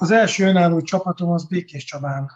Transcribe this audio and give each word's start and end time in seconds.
Az 0.00 0.10
első 0.10 0.46
önálló 0.46 0.80
csapatom 0.80 1.30
az 1.30 1.46
Békés 1.46 1.84
Csabán 1.84 2.30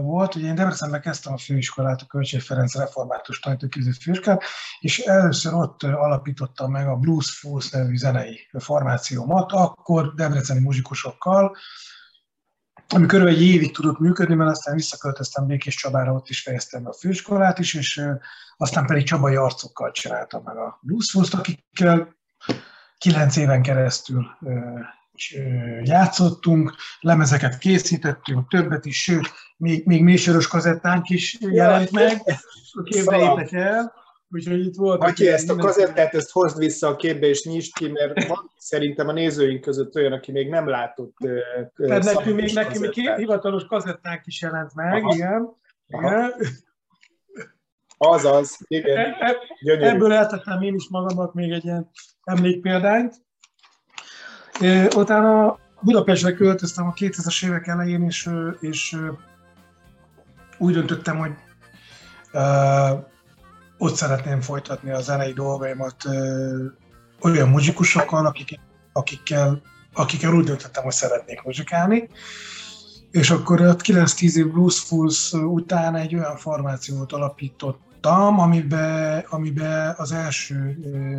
volt. 0.00 0.34
Ugye 0.34 0.46
én 0.46 0.54
Debrecenben 0.54 1.00
kezdtem 1.00 1.32
a 1.32 1.38
főiskolát, 1.38 2.00
a 2.00 2.06
Kölcség 2.06 2.40
Ferenc 2.40 2.74
Református 2.74 3.38
Tanítóképző 3.38 3.90
Főiskolát, 3.90 4.42
és 4.80 4.98
először 4.98 5.54
ott 5.54 5.82
alapítottam 5.82 6.70
meg 6.70 6.88
a 6.88 6.96
Blues 6.96 7.38
Fools 7.38 7.70
nevű 7.70 7.96
zenei 7.96 8.40
formációmat, 8.58 9.52
akkor 9.52 10.14
debreceni 10.14 10.60
muzsikusokkal, 10.60 11.56
ami 12.88 13.06
körülbelül 13.06 13.38
egy 13.38 13.46
évig 13.46 13.72
tudott 13.72 13.98
működni, 13.98 14.34
mert 14.34 14.50
aztán 14.50 14.74
visszaköltöztem 14.74 15.46
Békés 15.46 15.74
Csabára, 15.74 16.12
ott 16.12 16.28
is 16.28 16.42
fejeztem 16.42 16.86
a 16.86 16.92
főiskolát 16.92 17.58
is, 17.58 17.74
és 17.74 18.02
aztán 18.56 18.86
pedig 18.86 19.06
csabai 19.06 19.36
arcokkal 19.36 19.90
csináltam 19.90 20.42
meg 20.44 20.56
a 20.56 20.78
Blues 20.82 21.10
Fools-t, 21.10 21.34
akikkel 21.34 22.16
kilenc 22.98 23.36
éven 23.36 23.62
keresztül 23.62 24.26
játszottunk, 25.82 26.74
lemezeket 27.00 27.58
készítettünk, 27.58 28.48
többet 28.48 28.84
is, 28.84 29.02
sőt, 29.02 29.30
még, 29.56 29.86
még 29.86 30.02
műsoros 30.02 30.46
kazettánk 30.46 31.08
is 31.08 31.36
jelent 31.40 31.90
meg, 31.90 32.22
képzeljétek 32.84 33.52
el. 33.52 34.00
Úgyhogy 34.34 34.66
itt 34.66 34.76
volt. 34.76 35.02
Aki 35.02 35.28
ezt 35.28 35.50
a 35.50 35.56
kazettát, 35.56 36.14
ezt 36.14 36.30
hozd 36.30 36.58
vissza 36.58 36.88
a 36.88 36.96
képbe 36.96 37.26
és 37.26 37.44
nyisd 37.44 37.74
ki, 37.74 37.88
mert 37.88 38.26
van 38.26 38.50
szerintem 38.58 39.08
a 39.08 39.12
nézőink 39.12 39.60
között 39.60 39.94
olyan, 39.94 40.12
aki 40.12 40.32
még 40.32 40.48
nem 40.48 40.68
látott 40.68 41.16
Tehát 41.76 42.04
nekünk 42.04 42.36
még, 42.36 42.52
nekünk 42.52 42.80
még 42.80 42.90
két 42.90 43.16
hivatalos 43.16 43.64
kazettánk 43.64 44.26
is 44.26 44.42
jelent 44.42 44.74
meg, 44.74 45.04
Aha. 45.04 45.14
igen. 45.14 45.56
Aha. 45.90 46.08
igen. 46.08 46.32
Azaz, 47.98 48.58
igen. 48.66 48.96
E, 48.96 49.16
e, 49.60 49.88
ebből 49.88 50.12
eltettem 50.12 50.62
én 50.62 50.74
is 50.74 50.88
magamnak 50.88 51.34
még 51.34 51.50
egy 51.50 51.64
ilyen 51.64 51.90
emlékpéldányt. 52.24 53.14
Utána 54.96 55.58
Budapestre 55.80 56.32
költöztem 56.32 56.86
a 56.86 56.92
2000-es 56.92 57.44
évek 57.44 57.66
elején, 57.66 58.02
és, 58.02 58.30
és 58.60 58.96
úgy 60.58 60.72
döntöttem, 60.72 61.18
hogy 61.18 61.32
uh, 62.32 63.04
ott 63.78 63.94
szeretném 63.94 64.40
folytatni 64.40 64.90
a 64.90 65.00
zenei 65.00 65.32
dolgaimat 65.32 66.04
uh, 66.04 66.14
olyan 67.20 67.48
muzsikusokkal, 67.48 68.26
akik, 68.26 68.60
akikkel, 68.92 69.60
akikkel 69.92 70.34
úgy 70.34 70.44
döntöttem, 70.44 70.82
hogy 70.82 70.92
szeretnék 70.92 71.42
muzsikálni. 71.42 72.08
És 73.10 73.30
akkor 73.30 73.60
9-10 73.60 74.34
év 74.34 74.52
Blues 74.52 74.80
Fools 74.80 75.32
után 75.32 75.96
egy 75.96 76.14
olyan 76.14 76.36
formációt 76.36 77.12
alapítottam, 77.12 78.38
amiben, 78.40 79.24
amiben 79.28 79.94
az 79.96 80.12
első 80.12 80.78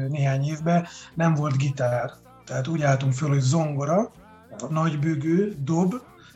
néhány 0.10 0.44
évben 0.44 0.88
nem 1.14 1.34
volt 1.34 1.58
gitár. 1.58 2.12
Tehát 2.46 2.68
úgy 2.68 2.82
álltunk 2.82 3.14
föl, 3.14 3.30
hogy 3.30 3.40
zongora, 3.40 4.12
nagybőgő, 4.70 5.56
dob, 5.64 5.94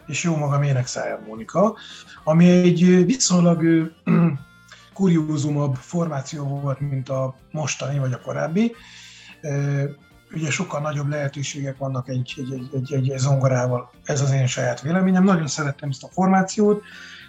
és 0.07 0.23
jó 0.23 0.35
magam 0.35 0.63
énekszájharmonika, 0.63 1.75
ami 2.23 2.49
egy 2.49 3.05
viszonylag 3.05 3.63
kuriózumabb 4.93 5.75
formáció 5.75 6.43
volt, 6.43 6.79
mint 6.79 7.09
a 7.09 7.35
mostani 7.51 7.99
vagy 7.99 8.13
a 8.13 8.21
korábbi. 8.21 8.75
Ugye 10.31 10.49
sokkal 10.49 10.81
nagyobb 10.81 11.09
lehetőségek 11.09 11.77
vannak 11.77 12.09
egy, 12.09 12.33
egy, 12.37 12.69
egy, 12.73 12.93
egy, 12.93 13.09
egy 13.09 13.17
zongorával, 13.17 13.91
ez 14.03 14.21
az 14.21 14.31
én 14.31 14.47
saját 14.47 14.81
véleményem. 14.81 15.23
Nagyon 15.23 15.47
szerettem 15.47 15.89
ezt 15.89 16.03
a 16.03 16.09
formációt, 16.11 16.83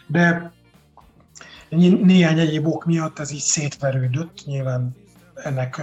de 0.07 0.53
néhány 1.69 2.39
egyéb 2.39 2.67
ok 2.67 2.85
miatt 2.85 3.19
ez 3.19 3.31
így 3.31 3.41
szétverődött, 3.41 4.45
nyilván 4.45 4.97
ennek 5.35 5.81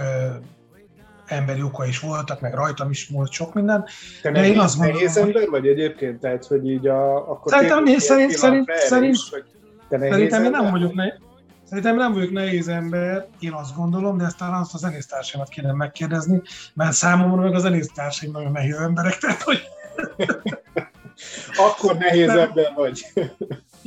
emberi 1.26 1.62
oka 1.62 1.86
is 1.86 2.00
voltak, 2.00 2.40
meg 2.40 2.54
rajtam 2.54 2.90
is 2.90 3.08
volt 3.08 3.30
sok 3.30 3.54
minden. 3.54 3.84
Te 4.22 4.30
de 4.30 4.46
én 4.46 4.58
azt 4.58 4.76
mondom, 4.76 4.94
nehéz 4.94 5.16
ember 5.16 5.48
vagy 5.48 5.66
egyébként? 5.66 6.20
Tehát, 6.20 6.44
hogy 6.44 6.70
így 6.70 6.86
a... 6.86 7.30
Akkor 7.30 7.52
szerintem, 7.52 7.86
én, 7.86 7.98
szerint, 7.98 8.30
szerint, 8.30 8.70
szerint, 8.70 9.14
is, 9.14 9.32
szerintem 9.88 10.44
én 10.44 10.50
nem 10.50 10.70
vagyok 10.70 10.94
ne, 10.94 11.04
Szerintem 11.68 11.96
nem 11.96 12.12
vagyok 12.12 12.30
nehéz 12.30 12.68
ember, 12.68 13.26
én 13.38 13.52
azt 13.52 13.76
gondolom, 13.76 14.16
de 14.16 14.24
ezt 14.24 14.36
talán 14.36 14.60
azt 14.60 14.74
a 14.74 14.78
zenésztársaimat 14.78 15.48
kéne 15.48 15.72
megkérdezni, 15.72 16.42
mert 16.74 16.92
számomra 16.92 17.42
meg 17.42 17.54
a 17.54 17.58
zenésztársaim 17.58 18.32
nagyon 18.32 18.52
nehéz 18.52 18.76
emberek, 18.76 19.18
tehát 19.18 19.42
hogy... 19.42 19.62
Akkor 21.70 21.96
nehéz 21.96 22.28
ember 22.28 22.72
vagy. 22.74 23.06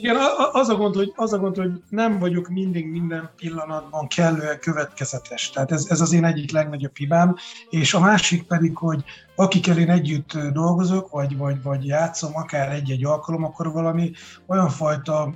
Igen, 0.01 0.15
az 0.51 0.69
a, 0.69 0.75
gond, 0.75 0.95
hogy, 0.95 1.13
az 1.15 1.33
a 1.33 1.37
gond, 1.37 1.55
hogy 1.55 1.71
nem 1.89 2.19
vagyok 2.19 2.49
mindig 2.49 2.89
minden 2.89 3.29
pillanatban 3.35 4.07
kellően 4.07 4.59
következetes. 4.59 5.49
Tehát 5.49 5.71
ez, 5.71 5.85
ez 5.89 6.01
az 6.01 6.13
én 6.13 6.25
egyik 6.25 6.51
legnagyobb 6.51 6.95
hibám. 6.97 7.35
És 7.69 7.93
a 7.93 7.99
másik 7.99 8.43
pedig, 8.43 8.77
hogy 8.77 9.03
akikkel 9.35 9.77
én 9.77 9.89
együtt 9.89 10.37
dolgozok, 10.53 11.09
vagy, 11.09 11.37
vagy, 11.37 11.61
vagy 11.63 11.85
játszom, 11.85 12.31
akár 12.35 12.71
egy-egy 12.71 13.05
alkalom, 13.05 13.43
akkor 13.43 13.71
valami 13.71 14.11
olyan 14.45 14.69
fajta 14.69 15.33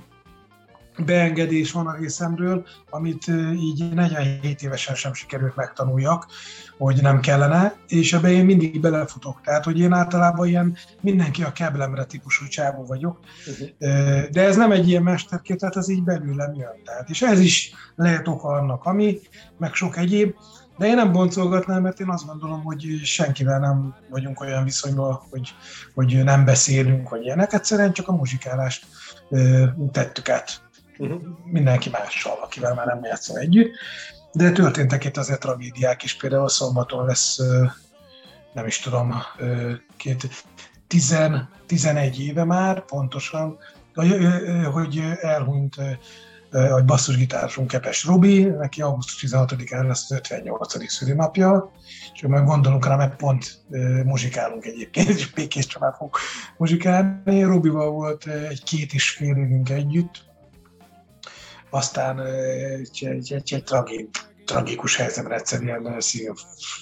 beengedés 0.98 1.72
van 1.72 1.86
a 1.86 1.96
részemről, 1.96 2.66
amit 2.90 3.26
így 3.54 3.94
47 3.94 4.62
évesen 4.62 4.94
sem 4.94 5.14
sikerült 5.14 5.56
megtanuljak, 5.56 6.26
hogy 6.78 7.02
nem 7.02 7.20
kellene, 7.20 7.74
és 7.88 8.12
ebbe 8.12 8.30
én 8.30 8.44
mindig 8.44 8.80
belefutok. 8.80 9.40
Tehát, 9.40 9.64
hogy 9.64 9.78
én 9.78 9.92
általában 9.92 10.48
ilyen 10.48 10.76
mindenki 11.00 11.42
a 11.42 11.52
keblemre 11.52 12.04
típusú 12.04 12.46
csávó 12.46 12.84
vagyok, 12.86 13.18
uh-huh. 13.46 14.30
de 14.30 14.42
ez 14.42 14.56
nem 14.56 14.72
egy 14.72 14.88
ilyen 14.88 15.02
mesterkét, 15.02 15.58
tehát 15.58 15.76
ez 15.76 15.88
így 15.88 16.02
belőlem 16.02 16.54
jön. 16.54 16.82
Tehát, 16.84 17.10
és 17.10 17.22
ez 17.22 17.40
is 17.40 17.72
lehet 17.96 18.28
oka 18.28 18.48
annak, 18.48 18.84
ami, 18.84 19.18
meg 19.58 19.74
sok 19.74 19.96
egyéb, 19.96 20.34
de 20.78 20.86
én 20.86 20.94
nem 20.94 21.12
boncolgatnám, 21.12 21.82
mert 21.82 22.00
én 22.00 22.08
azt 22.08 22.26
gondolom, 22.26 22.62
hogy 22.62 23.00
senkivel 23.04 23.58
nem 23.58 23.94
vagyunk 24.10 24.40
olyan 24.40 24.64
viszonyban, 24.64 25.20
hogy, 25.30 25.54
hogy 25.94 26.24
nem 26.24 26.44
beszélünk, 26.44 27.08
vagy 27.08 27.24
ilyenek. 27.24 27.52
Egyszerűen 27.52 27.92
csak 27.92 28.08
a 28.08 28.12
muzsikálást 28.12 28.86
tettük 29.92 30.28
át 30.28 30.63
uh-huh. 30.98 31.22
mindenki 31.44 31.90
mással, 31.90 32.38
akivel 32.42 32.74
már 32.74 32.86
nem 32.86 33.04
játszom 33.04 33.36
együtt. 33.36 33.70
De 34.32 34.52
történtek 34.52 35.04
itt 35.04 35.16
azért 35.16 35.40
tragédiák 35.40 36.02
is, 36.02 36.16
például 36.16 36.48
szombaton 36.48 37.06
lesz, 37.06 37.38
nem 38.52 38.66
is 38.66 38.78
tudom, 38.78 39.14
két, 39.96 40.44
tizen, 40.86 41.48
11 41.66 42.20
éve 42.20 42.44
már 42.44 42.84
pontosan, 42.84 43.58
hogy 44.72 45.02
elhunyt 45.20 45.76
a 46.50 46.82
basszusgitársunk 46.82 47.68
Kepes 47.68 48.04
Robi, 48.04 48.44
neki 48.44 48.82
augusztus 48.82 49.30
16-án 49.30 49.86
lesz 49.86 50.10
az 50.10 50.16
58. 50.16 50.90
szülinapja, 50.92 51.72
és 52.14 52.22
majd 52.22 52.44
gondolunk 52.44 52.86
rá, 52.86 52.96
mert 52.96 53.16
pont 53.16 53.64
muzsikálunk 54.04 54.64
egyébként, 54.64 55.08
és 55.08 55.30
Pékés 55.30 55.66
Csabán 55.66 55.92
fog 55.92 56.16
muzsikálni. 56.56 57.42
Robival 57.42 57.90
volt 57.90 58.26
egy 58.26 58.62
két 58.62 58.92
és 58.92 59.10
fél 59.10 59.36
évünk 59.36 59.70
együtt, 59.70 60.22
aztán 61.74 62.20
egy, 62.20 63.06
egy, 63.06 63.32
egy, 63.32 63.54
egy 63.54 63.64
tragik, 63.64 64.08
tragikus 64.44 64.96
helyzetben 64.96 65.32
egyszerűen 65.32 66.00
szív, 66.00 66.30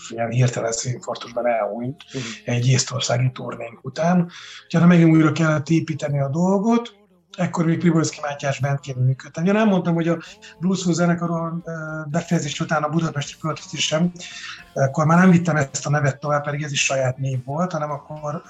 ilyen 0.09 0.31
hirtelen 0.31 0.73
szívinfarktusban 0.73 1.47
elhunyt 1.47 2.05
uh-huh. 2.07 2.23
egy 2.45 2.69
észtországi 2.69 3.31
turnénk 3.33 3.85
után. 3.85 4.31
Úgyhogy 4.65 4.87
megint 4.87 5.11
újra 5.11 5.33
kellett 5.33 5.69
építeni 5.69 6.21
a 6.21 6.29
dolgot, 6.29 7.02
ekkor 7.37 7.65
még 7.65 7.79
Pribojszki 7.79 8.19
Mátyás 8.23 8.61
bandként 8.61 8.99
működtem. 8.99 9.45
Ja, 9.45 9.53
nem 9.53 9.69
mondtam, 9.69 9.95
hogy 9.95 10.09
a 10.09 10.19
Blues 10.59 10.79
zenekaron 10.79 11.65
befejezés 12.11 12.61
után 12.61 12.83
a 12.83 12.89
budapesti 12.89 13.35
költözésem, 13.41 14.13
akkor 14.75 15.07
már 15.07 15.19
nem 15.19 15.31
vittem 15.31 15.57
ezt 15.57 15.87
a 15.87 15.91
nevet 15.91 16.21
tovább, 16.21 16.45
pedig 16.45 16.63
ez 16.63 16.73
is 16.73 16.85
saját 16.85 17.19
név 17.19 17.45
volt, 17.45 17.73
hanem 17.73 17.91
akkor 17.91 18.43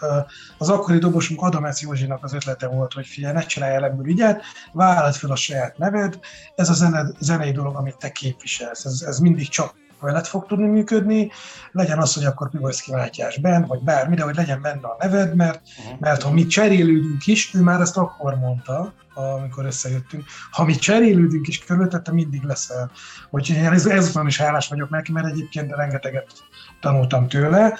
az 0.59 0.69
akkori 0.69 0.99
dobosunk 0.99 1.43
Adamec 1.43 1.83
Józsinak 1.83 2.25
az 2.25 2.35
ötlete 2.35 2.67
volt, 2.67 2.93
hogy 2.93 3.06
figyelj, 3.06 3.33
ne 3.33 3.41
csinálj 3.41 3.85
ebből 3.85 4.06
ügyet, 4.06 4.43
vállalt 4.73 5.17
fel 5.17 5.31
a 5.31 5.37
saját 5.37 5.79
neved, 5.79 6.19
ez 6.55 6.69
a 6.69 6.73
zene, 6.75 7.06
zenei 7.19 7.53
dolog, 7.53 7.77
amit 7.77 7.99
te 7.99 8.11
képviselsz, 8.11 8.85
ez, 8.85 9.03
ez 9.06 9.19
mindig 9.19 9.49
csak 9.49 9.75
veled 10.03 10.27
fog 10.27 10.47
tudni 10.47 10.67
működni, 10.67 11.31
legyen 11.73 11.99
az, 11.99 12.15
hogy 12.15 12.25
akkor 12.25 12.51
Pivoszki 12.51 12.93
Mátyás 12.93 13.39
ben, 13.39 13.65
vagy 13.67 13.81
bármi, 13.83 14.15
de 14.15 14.23
hogy 14.23 14.35
legyen 14.35 14.63
benne 14.63 14.87
a 14.87 14.97
neved, 14.99 15.35
mert, 15.35 15.61
uh-huh. 15.79 15.99
mert 16.01 16.23
ha 16.23 16.33
mi 16.33 16.47
cserélődünk 16.47 17.27
is, 17.27 17.55
ő 17.55 17.61
már 17.61 17.81
ezt 17.81 17.97
akkor 17.97 18.35
mondta, 18.35 18.93
amikor 19.15 19.65
összejöttünk, 19.65 20.25
ha 20.51 20.65
mi 20.65 20.75
cserélődünk 20.75 21.49
is 21.49 21.59
körülötte, 21.65 22.13
mindig 22.13 22.43
leszel. 22.43 22.91
Úgyhogy 23.31 23.57
én 23.57 23.65
ez, 23.65 23.87
ezután 23.87 24.27
is 24.27 24.39
hálás 24.39 24.69
vagyok 24.69 24.91
neki, 24.91 25.13
mert 25.13 25.27
egyébként 25.27 25.77
rengeteget 25.77 26.33
tanultam 26.81 27.29
tőle, 27.29 27.79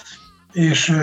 és 0.53 0.97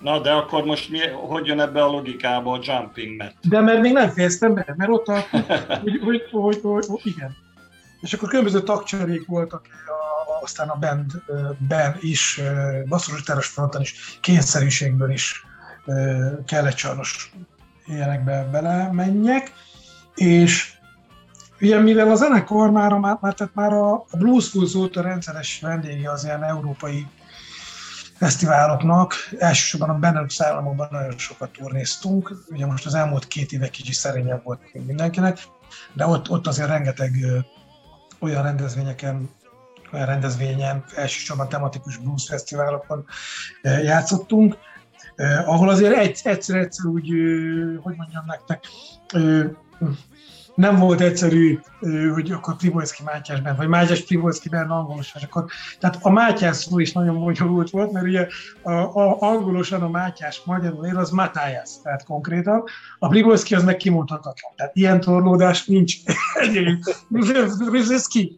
Na, 0.00 0.20
de 0.20 0.30
akkor 0.30 0.64
most 0.64 0.90
mi, 0.90 0.98
hogy 1.28 1.46
jön 1.46 1.60
ebbe 1.60 1.82
a 1.82 1.90
logikába 1.90 2.52
a 2.52 2.60
jumping 2.62 3.16
met? 3.16 3.34
De 3.48 3.60
mert 3.60 3.80
még 3.80 3.92
nem 3.92 4.08
fejeztem 4.08 4.54
be, 4.54 4.74
mert 4.76 4.90
ott 4.90 5.06
a, 5.08 5.24
hogy, 5.80 6.00
hogy, 6.04 6.22
hogy, 6.30 6.58
hogy, 6.62 6.84
hogy, 6.86 7.00
igen. 7.02 7.36
És 8.00 8.12
akkor 8.12 8.28
különböző 8.28 8.62
tagcserék 8.62 9.26
voltak 9.26 9.66
a 9.86 10.10
aztán 10.42 10.68
a 10.68 10.78
bandben 10.78 11.96
is, 12.00 12.40
basszusgitáros 12.88 13.46
fronton 13.46 13.80
is, 13.80 14.18
kényszerűségből 14.20 15.10
is 15.10 15.44
kellett 16.46 16.76
sajnos 16.76 17.32
ilyenekbe 17.86 18.48
belemenjek, 18.50 19.52
és 20.14 20.72
ugye 21.60 21.78
mivel 21.78 22.10
a 22.10 22.14
zenekar 22.14 22.70
már, 22.70 22.92
már, 22.92 23.18
már, 23.20 23.34
tehát 23.34 23.54
már 23.54 23.72
a, 23.72 23.92
a 23.92 24.16
Blues 24.18 24.44
Schools 24.44 24.74
óta 24.74 25.02
rendszeres 25.02 25.60
vendége 25.60 26.10
az 26.10 26.24
ilyen 26.24 26.44
európai 26.44 27.06
fesztiváloknak, 28.16 29.14
elsősorban 29.38 29.96
a 29.96 29.98
Benelux 29.98 30.40
államokban 30.40 30.88
nagyon 30.90 31.18
sokat 31.18 31.50
turnéztunk, 31.50 32.44
ugye 32.48 32.66
most 32.66 32.86
az 32.86 32.94
elmúlt 32.94 33.26
két 33.26 33.52
éve 33.52 33.68
kicsi 33.68 33.92
szerényebb 33.92 34.44
volt 34.44 34.60
mindenkinek, 34.86 35.38
de 35.92 36.06
ott, 36.06 36.30
ott 36.30 36.46
azért 36.46 36.68
rengeteg 36.68 37.12
olyan 38.20 38.42
rendezvényeken, 38.42 39.30
olyan 39.92 40.06
rendezvényen, 40.06 40.84
elsősorban 40.94 41.48
tematikus 41.48 41.96
blues 41.96 42.26
fesztiválokon 42.28 43.04
ö, 43.62 43.78
játszottunk, 43.78 44.56
eh, 45.16 45.48
ahol 45.48 45.68
azért 45.68 45.96
egy, 45.96 46.20
egyszer-egyszer 46.24 46.86
úgy, 46.86 47.08
hogy 47.82 47.94
mondjam 47.96 48.24
nektek, 48.26 48.64
nem 50.60 50.76
volt 50.76 51.00
egyszerű, 51.00 51.58
hogy 52.12 52.30
akkor 52.30 52.56
Privolszki 52.56 53.02
Mátyás 53.02 53.40
bent, 53.40 53.56
vagy 53.56 53.68
Mátyás 53.68 54.04
Privolszki 54.04 54.48
bent 54.48 54.70
angolos, 54.70 55.12
és 55.16 55.22
akkor, 55.22 55.44
tehát 55.78 55.98
a 56.02 56.10
Mátyás 56.10 56.56
szó 56.56 56.78
is 56.78 56.92
nagyon 56.92 57.20
bonyolult 57.20 57.70
volt, 57.70 57.92
mert 57.92 58.06
ugye 58.06 58.26
a, 58.62 58.72
a, 58.72 59.16
angolosan 59.20 59.82
a 59.82 59.88
Mátyás 59.88 60.42
magyarul 60.44 60.86
ér, 60.86 60.96
az 60.96 61.10
Matályász, 61.10 61.80
tehát 61.82 62.04
konkrétan, 62.04 62.64
a 62.98 63.08
Privolszki 63.08 63.54
az 63.54 63.64
meg 63.64 63.76
kimondhatatlan, 63.76 64.52
tehát 64.56 64.76
ilyen 64.76 65.00
torlódás 65.00 65.66
nincs. 65.66 65.96
Privolszki, 67.08 68.36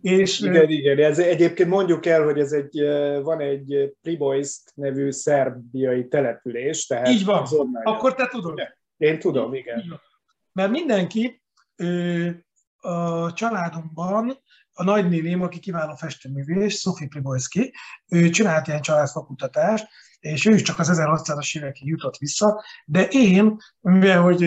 és, 0.00 0.40
igen, 0.40 0.70
igen, 0.70 0.98
ez 0.98 1.18
egyébként 1.18 1.68
mondjuk 1.68 2.06
el, 2.06 2.22
hogy 2.22 2.38
ez 2.38 2.52
egy, 2.52 2.80
van 3.22 3.40
egy 3.40 3.94
Priboysk 4.02 4.60
nevű 4.74 5.10
szerbiai 5.10 6.08
település, 6.08 6.86
tehát 6.86 7.08
így 7.08 7.24
van, 7.24 7.46
akkor 7.82 8.14
te 8.14 8.26
tudod. 8.26 8.60
Én 8.96 9.18
tudom, 9.18 9.54
igen. 9.54 9.78
Így 9.78 9.88
van. 9.88 10.00
Mert 10.56 10.70
mindenki 10.70 11.42
a 12.76 13.32
családomban, 13.32 14.38
a 14.72 14.84
nagynéném, 14.84 15.42
aki 15.42 15.58
kiváló 15.58 15.94
festőművész, 15.94 16.80
Sophie 16.80 17.08
Pribojski, 17.08 17.74
ő 18.06 18.30
csinált 18.30 18.66
ilyen 18.66 18.80
családfakutatást, 18.80 19.88
és 20.18 20.46
ő 20.46 20.54
is 20.54 20.62
csak 20.62 20.78
az 20.78 20.90
1600-as 20.92 21.56
évekig 21.56 21.88
jutott 21.88 22.16
vissza, 22.16 22.64
de 22.84 23.06
én, 23.06 23.56
mivel 23.80 24.22
hogy 24.22 24.44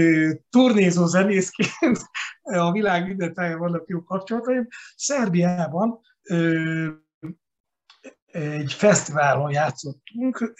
turnézó 0.49 1.05
zenészként 1.05 1.99
a 2.41 2.71
világ 2.71 3.07
minden 3.07 3.33
táján 3.33 3.59
vannak 3.59 3.87
jó 3.87 4.03
kapcsolataim, 4.03 4.67
Szerbiában 4.95 5.99
egy 8.25 8.73
fesztiválon 8.73 9.51
játszottunk, 9.51 10.53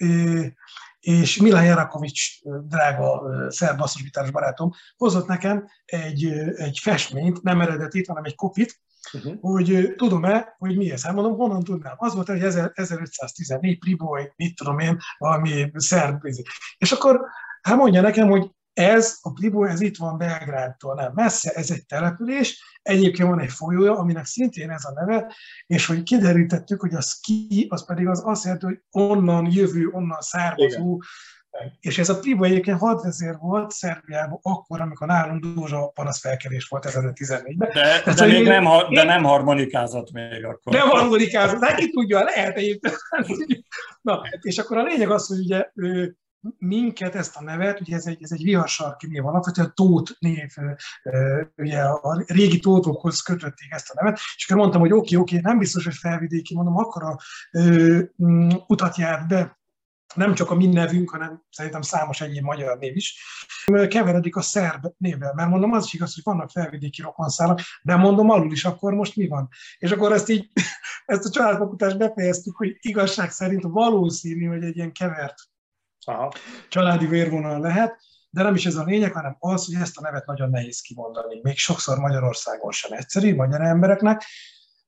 és 1.00 1.38
Milan 1.38 1.64
Jarakovics, 1.64 2.42
drága 2.68 3.22
szerb 3.52 3.78
basszusgitáros 3.78 4.32
barátom, 4.32 4.72
hozott 4.98 5.28
nekem 5.28 5.68
egy, 5.86 6.26
egy 6.56 6.80
festményt, 6.82 7.42
nem 7.42 7.62
eredetit, 7.62 8.08
hanem 8.08 8.24
egy 8.24 8.36
kopit, 8.36 8.80
uh-huh. 9.14 9.34
hogy 9.42 9.94
tudom-e, 9.98 10.56
hogy 10.58 10.78
mi 10.78 10.92
ez. 10.92 11.04
Hát 11.04 11.14
mondom, 11.14 11.36
honnan 11.36 11.64
tudnám. 11.64 11.96
Az 11.98 12.14
volt, 12.14 12.28
hogy 12.28 12.42
1514 12.74 13.80
Priboy, 13.80 14.32
mit 14.36 14.56
tudom 14.56 14.80
én, 14.80 14.98
valami 15.18 15.72
szerb. 15.76 16.26
És 16.78 16.92
akkor 16.92 17.22
hát 17.62 17.78
mondja 17.78 18.02
nekem, 18.02 18.30
hogy 18.30 18.52
ez, 18.74 19.18
a 19.22 19.32
Plibo, 19.34 19.64
ez 19.64 19.82
itt 19.82 19.98
van 19.98 20.18
Belgrádtól, 20.18 20.94
nem 20.96 21.12
messze, 21.14 21.52
ez 21.52 21.72
egy 21.72 21.86
település, 21.86 22.80
egyébként 22.82 23.30
van 23.30 23.40
egy 23.40 23.52
folyója, 23.52 23.98
aminek 23.98 24.26
szintén 24.26 24.70
ez 24.70 24.86
a 24.86 24.94
neve, 24.94 25.36
és 25.66 25.86
hogy 25.86 26.04
kiderítettük, 26.04 26.82
hogy 26.82 26.94
a 26.94 27.02
ski, 27.02 27.68
az 27.70 27.86
pedig 27.86 28.08
az 28.08 28.22
azt 28.26 28.44
jelenti, 28.44 28.66
hogy 28.66 28.82
onnan 28.92 29.52
jövő, 29.52 29.88
onnan 29.88 30.22
származó, 30.22 31.02
és 31.80 31.98
ez 31.98 32.10
a 32.10 32.20
Plibo 32.20 32.44
egyébként 32.44 32.80
hadvezér 32.80 33.38
volt 33.38 33.72
Szerbiában 33.72 34.40
akkor, 34.42 34.82
amikor 34.82 35.08
nálunk 35.08 35.46
Dózsa 35.46 35.88
panaszfelkelés 35.88 36.68
volt 36.68 36.86
2014-ben. 36.88 37.70
De, 37.74 38.02
de, 38.06 38.14
de, 38.14 38.26
még 38.26 38.36
én, 38.36 38.44
nem, 38.44 38.66
de 38.90 39.04
nem 39.04 39.24
harmonikázott 39.24 40.12
még 40.12 40.46
akkor. 40.46 40.74
Nem 40.74 40.88
harmonikázott, 40.88 41.60
neki 41.60 41.90
tudja, 41.90 42.24
lehet 42.24 42.58
egyébként. 42.58 42.98
Na, 44.02 44.22
és 44.42 44.58
akkor 44.58 44.78
a 44.78 44.84
lényeg 44.84 45.10
az, 45.10 45.28
hogy 45.28 45.40
ugye 45.40 45.70
minket, 46.58 47.16
ezt 47.16 47.36
a 47.36 47.44
nevet, 47.44 47.80
ugye 47.82 47.96
ez 47.96 48.06
egy, 48.06 48.24
ez 48.24 48.32
egy 48.32 48.44
viharsarki 48.44 49.08
név 49.08 49.26
alapvetően 49.26 49.72
Tóth 49.76 50.12
név, 50.20 50.50
ugye 51.58 51.82
a 51.82 52.24
régi 52.28 52.60
tótokhoz 52.60 53.22
kötötték 53.22 53.72
ezt 53.72 53.90
a 53.90 54.04
nevet, 54.04 54.20
és 54.36 54.46
akkor 54.46 54.58
mondtam, 54.58 54.82
hogy 54.82 54.94
oké, 54.94 55.16
oké, 55.16 55.40
nem 55.40 55.58
biztos, 55.58 55.84
hogy 55.84 55.96
felvidéki, 55.96 56.56
mondom, 56.56 56.78
akkor 56.78 57.04
a 57.04 57.18
utat 58.68 58.98
járt 58.98 59.28
be 59.28 59.60
nem 60.16 60.34
csak 60.34 60.52
a 60.52 60.56
mi 60.56 60.68
nevünk, 60.68 61.10
hanem 61.10 61.44
szerintem 61.50 61.82
számos 61.82 62.22
egyéb 62.22 62.44
magyar 62.44 62.78
név 62.78 62.96
is, 62.96 63.24
keveredik 63.88 64.36
a 64.36 64.42
szerb 64.42 64.86
névvel, 64.98 65.34
mert 65.34 65.50
mondom, 65.50 65.72
az 65.72 65.86
is 65.86 65.94
igaz, 65.94 66.14
hogy 66.14 66.24
vannak 66.24 66.50
felvidéki 66.50 67.02
rokonszálak, 67.02 67.60
de 67.82 67.96
mondom, 67.96 68.30
alul 68.30 68.52
is 68.52 68.66
akkor 68.66 68.94
most 68.94 69.16
mi 69.16 69.28
van? 69.28 69.48
És 69.78 69.92
akkor 69.92 70.12
ezt 70.12 70.30
így, 70.30 70.52
ezt 71.06 71.26
a 71.26 71.30
családfakutást 71.30 71.98
befejeztük, 71.98 72.56
hogy 72.56 72.78
igazság 72.80 73.32
szerint 73.32 73.64
valószínű, 73.64 74.46
hogy 74.46 74.64
egy 74.64 74.76
ilyen 74.76 74.92
kevert 74.92 75.36
Aha. 76.10 76.34
családi 76.70 77.06
vérvonal 77.06 77.60
lehet, 77.60 78.00
de 78.30 78.44
nem 78.44 78.56
is 78.56 78.66
ez 78.66 78.76
a 78.76 78.84
lényeg, 78.84 79.14
hanem 79.14 79.36
az, 79.40 79.66
hogy 79.66 79.76
ezt 79.76 79.98
a 79.98 80.02
nevet 80.02 80.26
nagyon 80.26 80.50
nehéz 80.50 80.80
kimondani. 80.80 81.40
Még 81.42 81.58
sokszor 81.58 81.98
Magyarországon 81.98 82.72
sem 82.72 82.98
egyszerű, 82.98 83.36
magyar 83.36 83.62
embereknek, 83.62 84.24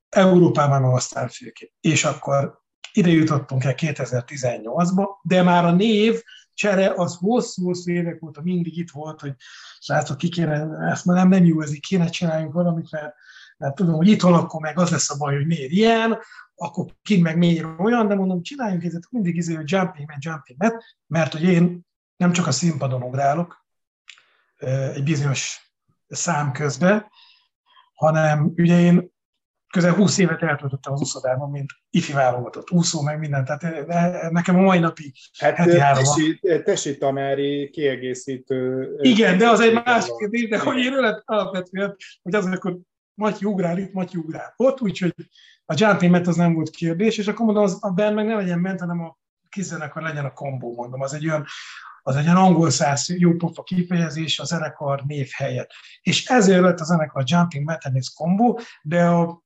Európában 0.09 0.83
aztán 0.83 1.27
főképp. 1.29 1.71
És 1.81 2.03
akkor 2.03 2.61
ide 2.93 3.09
jutottunk 3.09 3.63
el 3.63 3.73
2018-ba, 3.77 5.05
de 5.21 5.43
már 5.43 5.65
a 5.65 5.71
név 5.71 6.21
csere 6.53 6.93
az 6.95 7.15
hosszú-hosszú 7.19 7.91
évek 7.91 8.23
óta 8.23 8.41
mindig 8.41 8.77
itt 8.77 8.91
volt, 8.91 9.19
hogy 9.19 9.33
srácok, 9.79 10.17
ki 10.17 10.29
kéne, 10.29 10.67
ezt 10.89 11.05
már 11.05 11.17
nem, 11.17 11.29
nem 11.29 11.45
jó, 11.45 11.61
ez 11.61 11.73
így 11.73 11.85
kéne 11.87 12.09
csináljunk 12.09 12.53
valamit, 12.53 12.91
mert, 12.91 13.13
mert 13.57 13.75
tudom, 13.75 13.95
hogy 13.95 14.07
itthon 14.07 14.33
akkor 14.33 14.61
meg 14.61 14.79
az 14.79 14.89
lesz 14.89 15.09
a 15.09 15.17
baj, 15.17 15.35
hogy 15.35 15.45
miért 15.45 15.71
ilyen, 15.71 16.17
akkor 16.61 16.85
ki 17.01 17.21
meg 17.21 17.37
miért 17.37 17.65
olyan, 17.79 18.07
de 18.07 18.15
mondom, 18.15 18.41
csináljunk 18.41 18.83
ezért 18.83 19.11
mindig 19.11 19.35
izé, 19.35 19.53
hogy 19.53 19.71
jumping 19.71 20.07
man, 20.07 20.17
jumping 20.19 20.57
man, 20.59 20.71
mert 21.07 21.31
hogy 21.31 21.43
én 21.43 21.81
nem 22.15 22.31
csak 22.31 22.47
a 22.47 22.51
színpadon 22.51 23.03
ugrálok 23.03 23.65
egy 24.93 25.03
bizonyos 25.03 25.73
szám 26.07 26.51
közben, 26.51 27.05
hanem 27.93 28.53
ugye 28.55 28.79
én 28.79 29.11
közel 29.67 29.93
20 29.93 30.17
évet 30.17 30.41
eltöltöttem 30.41 30.93
az 30.93 31.01
úszodában, 31.01 31.49
mint 31.49 31.71
ifi 31.89 32.13
válogatott 32.13 32.71
úszó, 32.71 33.01
meg 33.01 33.19
minden, 33.19 33.45
tehát 33.45 33.87
nekem 34.31 34.57
a 34.57 34.61
mai 34.61 34.79
napig 34.79 35.13
hát 35.37 35.55
heti 35.55 35.79
három. 35.79 36.03
Tesi, 36.03 36.39
tesi 36.63 36.97
tanári 36.97 37.69
kiegészítő. 37.69 38.89
Igen, 39.01 39.37
de 39.37 39.49
az 39.49 39.59
egy 39.59 39.73
másik 39.73 40.15
kérdés, 40.15 40.49
de 40.49 40.59
hogy 40.59 40.77
én 40.77 40.93
alapvetően, 41.25 41.95
hogy 42.21 42.35
az, 42.35 42.45
akkor 42.45 42.79
Matyi 43.13 43.45
ugrál 43.45 43.77
itt, 43.77 43.93
Matyi 43.93 44.17
ugrál 44.17 44.53
ott, 44.57 44.81
úgyhogy 44.81 45.13
a 45.71 45.73
jumping 45.77 46.11
ment 46.11 46.27
az 46.27 46.35
nem 46.35 46.53
volt 46.53 46.69
kérdés, 46.69 47.17
és 47.17 47.27
akkor 47.27 47.45
mondom, 47.45 47.63
az, 47.63 47.77
a 47.79 47.91
band 47.91 48.15
meg 48.15 48.25
ne 48.25 48.35
legyen 48.35 48.59
ment, 48.59 48.79
hanem 48.79 49.01
a 49.01 49.17
kizenekar 49.49 50.01
legyen 50.01 50.25
a 50.25 50.33
kombó, 50.33 50.75
mondom, 50.75 51.01
az 51.01 51.13
egy 51.13 51.27
olyan, 51.27 51.45
az 52.01 52.15
egy 52.15 52.23
olyan 52.23 52.35
angol 52.35 52.69
száz 52.69 53.09
jó 53.09 53.35
pofa 53.35 53.63
kifejezés 53.63 54.39
a 54.39 54.43
zenekar 54.43 55.01
név 55.01 55.29
helyett. 55.33 55.71
És 56.01 56.25
ezért 56.25 56.61
lett 56.61 56.79
a 56.79 56.83
zenekar 56.83 57.23
Jumping 57.25 57.65
Metalist 57.65 58.15
kombó, 58.15 58.59
de 58.81 59.05
a, 59.05 59.43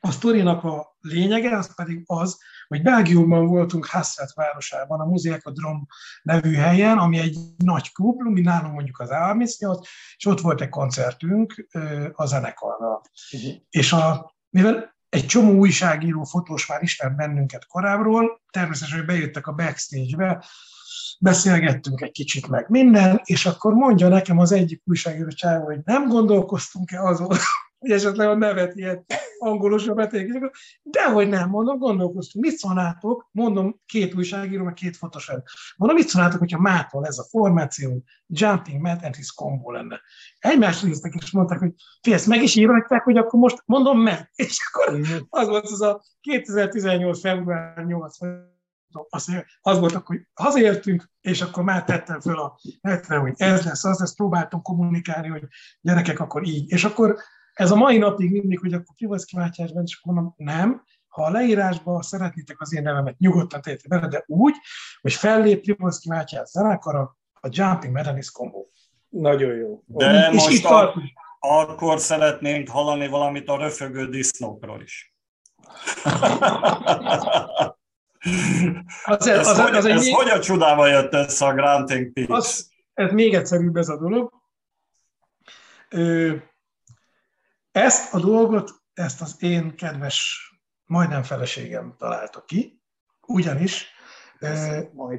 a 0.00 0.10
sztorinak 0.10 0.64
a 0.64 0.96
lényege 1.00 1.56
az 1.56 1.74
pedig 1.74 2.02
az, 2.06 2.38
hogy 2.68 2.82
Belgiumban 2.82 3.46
voltunk 3.46 3.86
Hasselt 3.86 4.32
városában, 4.32 5.00
a 5.00 5.04
Muziekadrom 5.04 5.86
nevű 6.22 6.54
helyen, 6.54 6.98
ami 6.98 7.18
egy 7.18 7.38
nagy 7.56 7.92
klub, 7.92 8.20
mi 8.20 8.40
nálunk 8.40 8.74
mondjuk 8.74 8.98
az 8.98 9.10
38, 9.10 9.88
és 10.16 10.26
ott 10.26 10.40
volt 10.40 10.60
egy 10.60 10.68
koncertünk 10.68 11.66
a 12.12 12.26
zenekarral. 12.26 13.00
Uh-huh. 13.32 13.52
És 13.70 13.92
a, 13.92 14.34
mivel 14.50 14.98
egy 15.10 15.26
csomó 15.26 15.52
újságíró, 15.52 16.24
fotós 16.24 16.66
már 16.66 16.82
ismert 16.82 17.16
bennünket 17.16 17.66
korábbról, 17.66 18.40
természetesen, 18.50 18.98
hogy 18.98 19.06
bejöttek 19.06 19.46
a 19.46 19.52
backstage-be, 19.52 20.44
beszélgettünk 21.18 22.00
egy 22.00 22.10
kicsit 22.10 22.48
meg 22.48 22.68
minden, 22.68 23.20
és 23.24 23.46
akkor 23.46 23.74
mondja 23.74 24.08
nekem 24.08 24.38
az 24.38 24.52
egyik 24.52 24.82
újságíró 24.84 25.28
csávó, 25.28 25.64
hogy 25.64 25.80
nem 25.84 26.08
gondolkoztunk-e 26.08 27.02
azon, 27.02 27.36
hogy 27.80 27.90
esetleg 27.90 28.28
a 28.28 28.34
nevet 28.34 28.76
ilyen 28.76 29.04
angolosra 29.38 29.94
betegek, 29.94 30.56
de 30.82 31.10
hogy 31.10 31.28
nem, 31.28 31.48
mondom, 31.48 31.78
gondolkoztunk, 31.78 32.44
mit 32.44 32.56
szólnátok, 32.56 33.28
mondom, 33.32 33.80
két 33.86 34.14
újságíró, 34.14 34.64
meg 34.64 34.74
két 34.74 34.96
fotós 34.96 35.30
Mondom, 35.76 35.96
mit 35.96 36.08
szólnátok, 36.08 36.38
hogyha 36.38 36.60
mától 36.60 37.06
ez 37.06 37.18
a 37.18 37.26
formáció, 37.30 38.02
Jumping 38.26 38.80
Matt 38.80 39.04
and 39.04 39.14
his 39.14 39.32
combo 39.32 39.70
lenne. 39.70 40.00
Egymást 40.38 40.82
néztek, 40.82 41.14
és 41.14 41.30
mondták, 41.30 41.58
hogy 41.58 41.72
fi, 42.02 42.12
ezt 42.12 42.26
meg 42.26 42.42
is 42.42 42.54
írhatják, 42.54 43.02
hogy 43.02 43.16
akkor 43.16 43.40
most 43.40 43.62
mondom 43.64 44.00
meg. 44.00 44.30
És 44.34 44.58
akkor 44.72 45.00
az 45.28 45.48
volt 45.48 45.64
az 45.64 45.80
a 45.80 46.02
2018. 46.20 47.20
február 47.20 47.84
8 47.84 48.16
az, 49.08 49.42
az 49.60 49.78
volt, 49.78 49.92
hogy 49.92 50.20
hazaértünk, 50.34 51.10
és 51.20 51.40
akkor 51.40 51.64
már 51.64 51.84
tettem 51.84 52.20
föl 52.20 52.38
a 52.38 52.58
netre, 52.80 53.16
hogy 53.16 53.34
ez 53.36 53.64
lesz, 53.64 53.84
az 53.84 53.98
lesz, 53.98 54.14
próbáltam 54.14 54.62
kommunikálni, 54.62 55.28
hogy 55.28 55.42
gyerekek, 55.80 56.20
akkor 56.20 56.46
így. 56.46 56.70
És 56.70 56.84
akkor 56.84 57.16
ez 57.60 57.70
a 57.70 57.76
mai 57.76 57.98
napig 57.98 58.30
mindig, 58.30 58.58
hogy 58.58 58.72
akkor 58.72 58.94
ki 58.94 59.36
Mátyás 59.36 59.72
benne, 59.72 59.84
és 59.86 59.98
akkor 60.00 60.14
mondom, 60.14 60.34
nem, 60.36 60.82
ha 61.08 61.24
a 61.24 61.30
leírásban 61.30 62.02
szeretnétek 62.02 62.60
az 62.60 62.74
én 62.74 62.82
nevemet, 62.82 63.18
nyugodtan 63.18 63.60
tegyétek 63.60 63.88
bele, 63.88 64.08
de 64.08 64.24
úgy, 64.26 64.54
hogy 65.00 65.12
fellép 65.12 65.60
Privolszki 65.60 66.08
Mátyás 66.08 66.48
zenekara 66.48 67.16
a 67.40 67.48
Jumping 67.50 67.92
Medanis 67.92 68.30
Combo. 68.30 68.66
Nagyon 69.08 69.54
jó. 69.54 69.82
De 69.86 70.30
és 70.32 70.48
most 70.48 70.64
a, 70.64 70.94
akkor 71.38 71.98
szeretnénk 71.98 72.68
hallani 72.68 73.08
valamit 73.08 73.48
a 73.48 73.56
röfögő 73.56 74.08
disznókról 74.08 74.82
is. 74.82 75.14
az, 79.04 79.26
ez, 79.26 79.48
az, 79.48 79.58
az, 79.58 79.58
az 79.58 79.74
ez 79.74 79.84
egy 79.84 80.12
hogy 80.12 80.28
a 80.28 80.40
csodával 80.40 80.88
jött 80.88 81.12
össze 81.12 81.46
a 81.46 81.54
Granting 81.54 82.12
Pitch? 82.12 82.32
Az, 82.32 82.70
ez 82.94 83.12
még 83.12 83.34
egyszerűbb 83.34 83.76
ez 83.76 83.88
a 83.88 83.98
dolog. 83.98 84.32
Ö, 85.88 86.36
ezt 87.72 88.14
a 88.14 88.20
dolgot, 88.20 88.70
ezt 88.92 89.20
az 89.20 89.36
én 89.38 89.76
kedves, 89.76 90.48
majdnem 90.84 91.22
feleségem 91.22 91.94
találta 91.98 92.44
ki, 92.44 92.82
ugyanis 93.26 93.86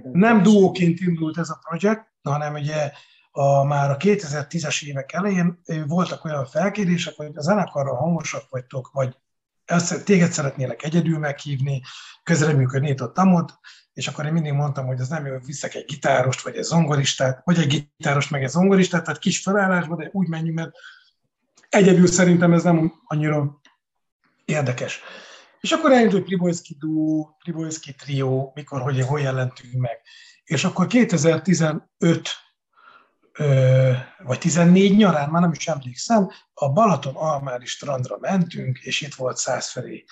nem 0.02 0.42
duóként 0.42 1.00
indult 1.00 1.38
ez 1.38 1.50
a 1.50 1.60
projekt, 1.70 2.12
hanem 2.22 2.54
ugye 2.54 2.92
a, 3.32 3.64
már 3.64 3.90
a 3.90 3.98
2010-es 3.98 4.84
évek 4.84 5.14
elején 5.14 5.62
voltak 5.88 6.26
olyan 6.26 6.46
felkérések, 6.46 7.16
hogy 7.16 7.32
a 7.36 7.42
zenekarra 7.42 7.96
hangosak 7.96 8.50
vagytok, 8.50 8.90
vagy 8.94 9.18
ezt, 9.66 10.06
téged 10.06 10.32
szeretnélek 10.32 10.84
egyedül 10.84 11.20
meghívni, 11.20 11.82
közreműködni 12.24 12.90
itt 12.90 13.02
ott, 13.02 13.60
és 13.94 14.08
akkor 14.08 14.26
én 14.26 14.34
mindig 14.34 14.54
mondtam, 14.54 14.86
hogy 14.86 15.00
az 15.00 15.08
nem 15.08 15.26
jó, 15.26 15.34
hogy 15.34 15.46
viszek 15.46 15.76
egy 15.76 15.86
gitárost, 15.86 16.42
vagy 16.42 16.56
egy 16.56 16.64
zongoristát, 16.64 17.42
vagy 17.44 17.60
egy 17.60 17.68
gitárost, 17.68 18.32
meg 18.32 18.44
egy 18.44 18.50
zongoristát, 18.50 19.04
tehát 19.04 19.20
kis 19.20 19.42
felállásban, 19.42 19.98
de 19.98 20.10
úgy 20.12 20.28
menjünk, 20.28 20.58
mert 20.58 20.72
egyedül 21.72 22.08
szerintem 22.08 22.54
ez 22.54 22.64
nem 22.64 22.94
annyira 23.04 23.62
érdekes. 24.46 25.00
És 25.60 25.72
akkor 25.72 25.92
elindult 25.92 26.24
Pribojszki 26.24 26.76
duo, 26.80 27.36
Pribojszki 27.44 27.96
trio, 27.96 28.52
mikor, 28.54 28.82
hogy, 28.82 29.02
hol 29.02 29.20
jelentünk 29.20 29.74
meg. 29.74 30.02
És 30.44 30.64
akkor 30.64 30.88
2015 30.88 32.30
vagy 34.18 34.40
14 34.40 34.98
nyarán, 34.98 35.30
már 35.30 35.42
nem 35.42 35.52
is 35.52 35.68
emlékszem, 35.68 36.30
a 36.54 36.70
Balaton 36.70 37.16
Almári 37.16 37.66
strandra 37.66 38.18
mentünk, 38.20 38.80
és 38.80 39.02
itt 39.02 39.14
volt 39.14 39.38
Százfelé 39.38 40.06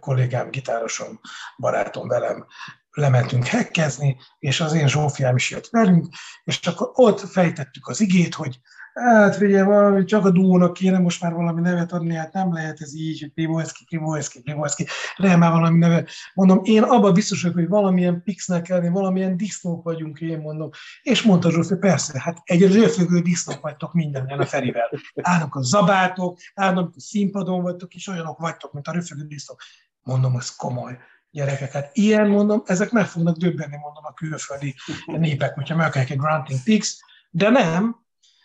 kollégám, 0.00 0.50
gitárosom, 0.50 1.20
barátom 1.56 2.08
velem, 2.08 2.46
lementünk 2.90 3.46
hekkezni, 3.46 4.16
és 4.38 4.60
az 4.60 4.72
én 4.72 4.88
Zsófiám 4.88 5.36
is 5.36 5.50
jött 5.50 5.68
velünk, 5.68 6.06
és 6.44 6.66
akkor 6.66 6.90
ott 6.92 7.20
fejtettük 7.20 7.86
az 7.88 8.00
igét, 8.00 8.34
hogy 8.34 8.60
Hát 8.94 9.36
figyelj, 9.36 9.62
valami, 9.62 10.04
csak 10.04 10.24
a 10.24 10.30
duónak 10.30 10.72
kéne 10.72 10.98
most 10.98 11.22
már 11.22 11.32
valami 11.32 11.60
nevet 11.60 11.92
adni, 11.92 12.14
hát 12.14 12.32
nem 12.32 12.52
lehet 12.52 12.80
ez 12.80 12.94
így, 12.94 13.20
hogy 13.20 13.32
Primoyski, 13.32 13.84
Primoyski, 13.84 14.40
Primoyski, 14.42 14.86
lehet 15.16 15.38
már 15.38 15.52
valami 15.52 15.78
neve. 15.78 16.06
Mondom, 16.34 16.60
én 16.62 16.82
abban 16.82 17.12
biztos 17.12 17.42
vagyok, 17.42 17.56
hogy 17.56 17.68
valamilyen 17.68 18.22
pixnek 18.22 18.62
kell 18.62 18.88
valamilyen 18.90 19.36
disznók 19.36 19.84
vagyunk, 19.84 20.20
én 20.20 20.38
mondom. 20.38 20.70
És 21.02 21.22
mondta 21.22 21.50
Zsófi, 21.50 21.76
persze, 21.76 22.20
hát 22.20 22.38
egy 22.44 22.72
röfögő 22.74 23.20
disznók 23.20 23.60
vagytok 23.60 23.92
mindenen 23.92 24.38
a 24.38 24.46
Ferivel. 24.46 24.90
Állnak 25.14 25.54
a 25.54 25.62
zabátok, 25.62 26.38
állnak 26.54 26.92
a 26.96 27.00
színpadon 27.00 27.62
vagytok, 27.62 27.94
és 27.94 28.08
olyanok 28.08 28.38
vagytok, 28.38 28.72
mint 28.72 28.86
a 28.86 28.92
röfögő 28.92 29.22
disznók. 29.26 29.62
Mondom, 30.02 30.36
ez 30.36 30.56
komoly 30.56 30.98
gyerekek. 31.30 31.72
Hát 31.72 31.90
ilyen 31.92 32.28
mondom, 32.28 32.62
ezek 32.66 32.90
meg 32.90 33.06
fognak 33.06 33.36
döbbenni, 33.36 33.76
mondom, 33.76 34.04
a 34.04 34.14
külföldi 34.14 34.74
népek, 35.06 35.54
hogyha 35.54 35.76
meg 35.76 35.96
egy 35.96 36.16
Granting 36.16 36.62
Pix, 36.64 36.98
de 37.30 37.48
nem, 37.48 37.96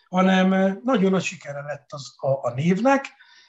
hanem 0.08 0.52
eh, 0.52 0.76
nagyon 0.84 1.10
nagy 1.10 1.22
sikere 1.22 1.62
lett 1.62 1.86
az, 1.88 2.14
a, 2.16 2.28
a 2.28 2.52
névnek, 2.54 3.04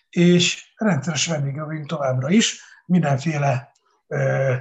és 0.09 0.73
rendszeres 0.75 1.27
vendége 1.27 1.63
vagyunk 1.63 1.87
továbbra 1.87 2.29
is, 2.29 2.61
mindenféle... 2.85 3.71
Uh... 4.07 4.55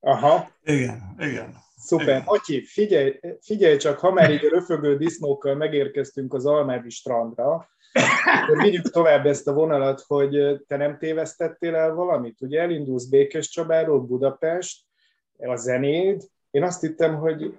Aha. 0.00 0.50
Igen, 0.62 1.14
igen. 1.18 1.56
Szuper. 1.76 2.22
Atyi, 2.24 2.64
figyelj, 2.64 3.20
figyelj 3.40 3.76
csak, 3.76 3.98
ha 3.98 4.12
már 4.12 4.30
így 4.30 4.44
a 4.44 4.48
röfögő 4.48 4.96
disznókkal 4.96 5.54
megérkeztünk 5.54 6.34
az 6.34 6.46
Almádi 6.46 6.90
strandra, 6.90 7.68
akkor 8.42 8.62
vigyük 8.62 8.90
tovább 8.90 9.26
ezt 9.26 9.48
a 9.48 9.52
vonalat, 9.52 10.04
hogy 10.06 10.36
eh, 10.36 10.56
te 10.66 10.76
nem 10.76 10.98
tévesztettél 10.98 11.74
el 11.74 11.94
valamit. 11.94 12.40
Ugye 12.40 12.60
elindulsz 12.60 13.04
Békés 13.04 13.48
Csabáról 13.48 14.00
Budapest, 14.00 14.86
a 15.38 15.56
zenéd, 15.56 16.22
én 16.58 16.64
azt 16.64 16.80
hittem, 16.80 17.14
hogy 17.14 17.58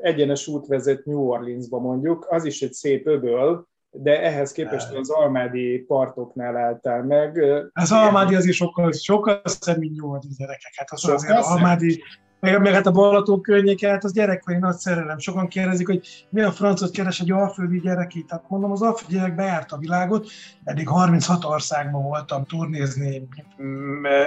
egyenes 0.00 0.46
út 0.46 0.66
vezet 0.66 1.04
New 1.04 1.28
Orleansba 1.28 1.78
mondjuk, 1.78 2.26
az 2.30 2.44
is 2.44 2.62
egy 2.62 2.72
szép 2.72 3.06
öböl, 3.06 3.66
de 3.90 4.22
ehhez 4.22 4.52
képest 4.52 4.94
az 4.94 5.10
Almádi 5.10 5.78
partoknál 5.78 6.56
álltál 6.56 7.02
meg. 7.02 7.42
Az 7.72 7.92
Almádi 7.92 8.34
az 8.34 8.46
is 8.46 8.56
sokkal, 8.56 8.92
sokkal 8.92 9.40
szebb, 9.44 9.78
mint 9.78 9.96
New 9.96 10.06
Orleans 10.10 10.36
gyerekek. 10.36 10.72
Hát 10.74 10.90
az 10.90 11.08
azért 11.08 11.44
Almádi, 11.44 12.02
meg, 12.40 12.60
meg 12.60 12.72
hát 12.72 12.86
a 12.86 12.90
Balaton 12.90 13.40
környéke, 13.40 13.90
hát 13.90 14.04
az 14.04 14.12
gyerekkori 14.12 14.56
nagy 14.56 14.76
szerelem. 14.76 15.18
Sokan 15.18 15.48
kérdezik, 15.48 15.86
hogy 15.86 16.26
mi 16.30 16.42
a 16.42 16.52
francot 16.52 16.90
keres 16.90 17.20
egy 17.20 17.30
alföldi 17.30 17.80
gyerekét. 17.80 18.26
Tehát 18.26 18.48
mondom, 18.48 18.72
az 18.72 18.82
alföldi 18.82 19.14
gyerek 19.14 19.34
bejárt 19.34 19.72
a 19.72 19.78
világot, 19.78 20.28
eddig 20.64 20.88
36 20.88 21.44
országban 21.44 22.02
voltam 22.02 22.44
turnézni, 22.44 23.28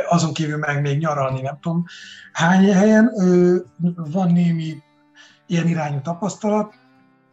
azon 0.09 0.33
kívül 0.33 0.57
meg 0.57 0.81
még 0.81 0.97
nyaralni, 0.97 1.41
nem 1.41 1.57
tudom 1.61 1.85
hány 2.31 2.73
helyen. 2.73 3.11
Van 3.95 4.31
némi 4.31 4.77
ilyen 5.47 5.67
irányú 5.67 6.01
tapasztalat, 6.01 6.73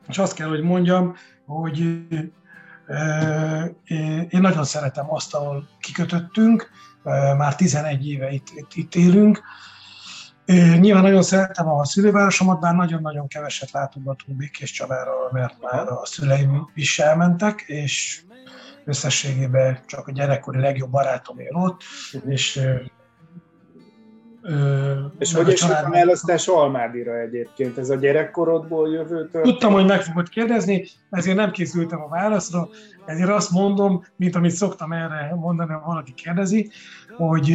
és 0.08 0.18
azt 0.18 0.34
kell, 0.34 0.48
hogy 0.48 0.62
mondjam, 0.62 1.14
hogy 1.46 1.78
én 4.28 4.40
nagyon 4.40 4.64
szeretem 4.64 5.12
azt, 5.12 5.34
ahol 5.34 5.68
kikötöttünk, 5.80 6.70
már 7.36 7.54
11 7.54 8.08
éve 8.08 8.30
itt, 8.30 8.46
itt, 8.54 8.74
itt 8.74 8.94
élünk, 8.94 9.42
Nyilván 10.54 11.02
nagyon 11.02 11.22
szeretem 11.22 11.68
a 11.68 11.84
szülővárosomat, 11.84 12.60
bár 12.60 12.74
nagyon-nagyon 12.74 13.28
keveset 13.28 13.70
látogatunk 13.70 14.38
Békés 14.38 14.70
Csabára, 14.70 15.12
mert 15.32 15.54
már 15.60 15.88
a 15.88 16.06
szüleim 16.06 16.70
is 16.74 16.98
elmentek, 16.98 17.60
és 17.60 18.22
összességében 18.84 19.80
csak 19.86 20.06
a 20.06 20.12
gyerekkori 20.12 20.60
legjobb 20.60 20.90
barátom 20.90 21.38
él 21.38 21.54
ott, 21.54 21.82
uh-huh. 22.12 22.32
és 22.32 22.60
Ö, 24.42 24.92
és 25.18 25.34
hogy 25.34 25.50
esik 25.50 25.70
a 25.70 25.88
választás 25.90 26.46
Almádira 26.46 27.20
egyébként? 27.20 27.78
Ez 27.78 27.90
a 27.90 27.94
gyerekkorodból 27.94 28.92
jövő 28.92 29.28
Tudtam, 29.42 29.72
hogy 29.72 29.86
meg 29.86 30.02
fogod 30.02 30.28
kérdezni, 30.28 30.84
ezért 31.10 31.36
nem 31.36 31.50
készültem 31.50 32.02
a 32.02 32.08
válaszra, 32.08 32.68
ezért 33.06 33.28
azt 33.28 33.50
mondom, 33.50 34.04
mint 34.16 34.36
amit 34.36 34.50
szoktam 34.50 34.92
erre 34.92 35.34
mondani, 35.34 35.72
ha 35.72 35.82
valaki 35.86 36.14
kérdezi, 36.14 36.70
hogy 37.16 37.50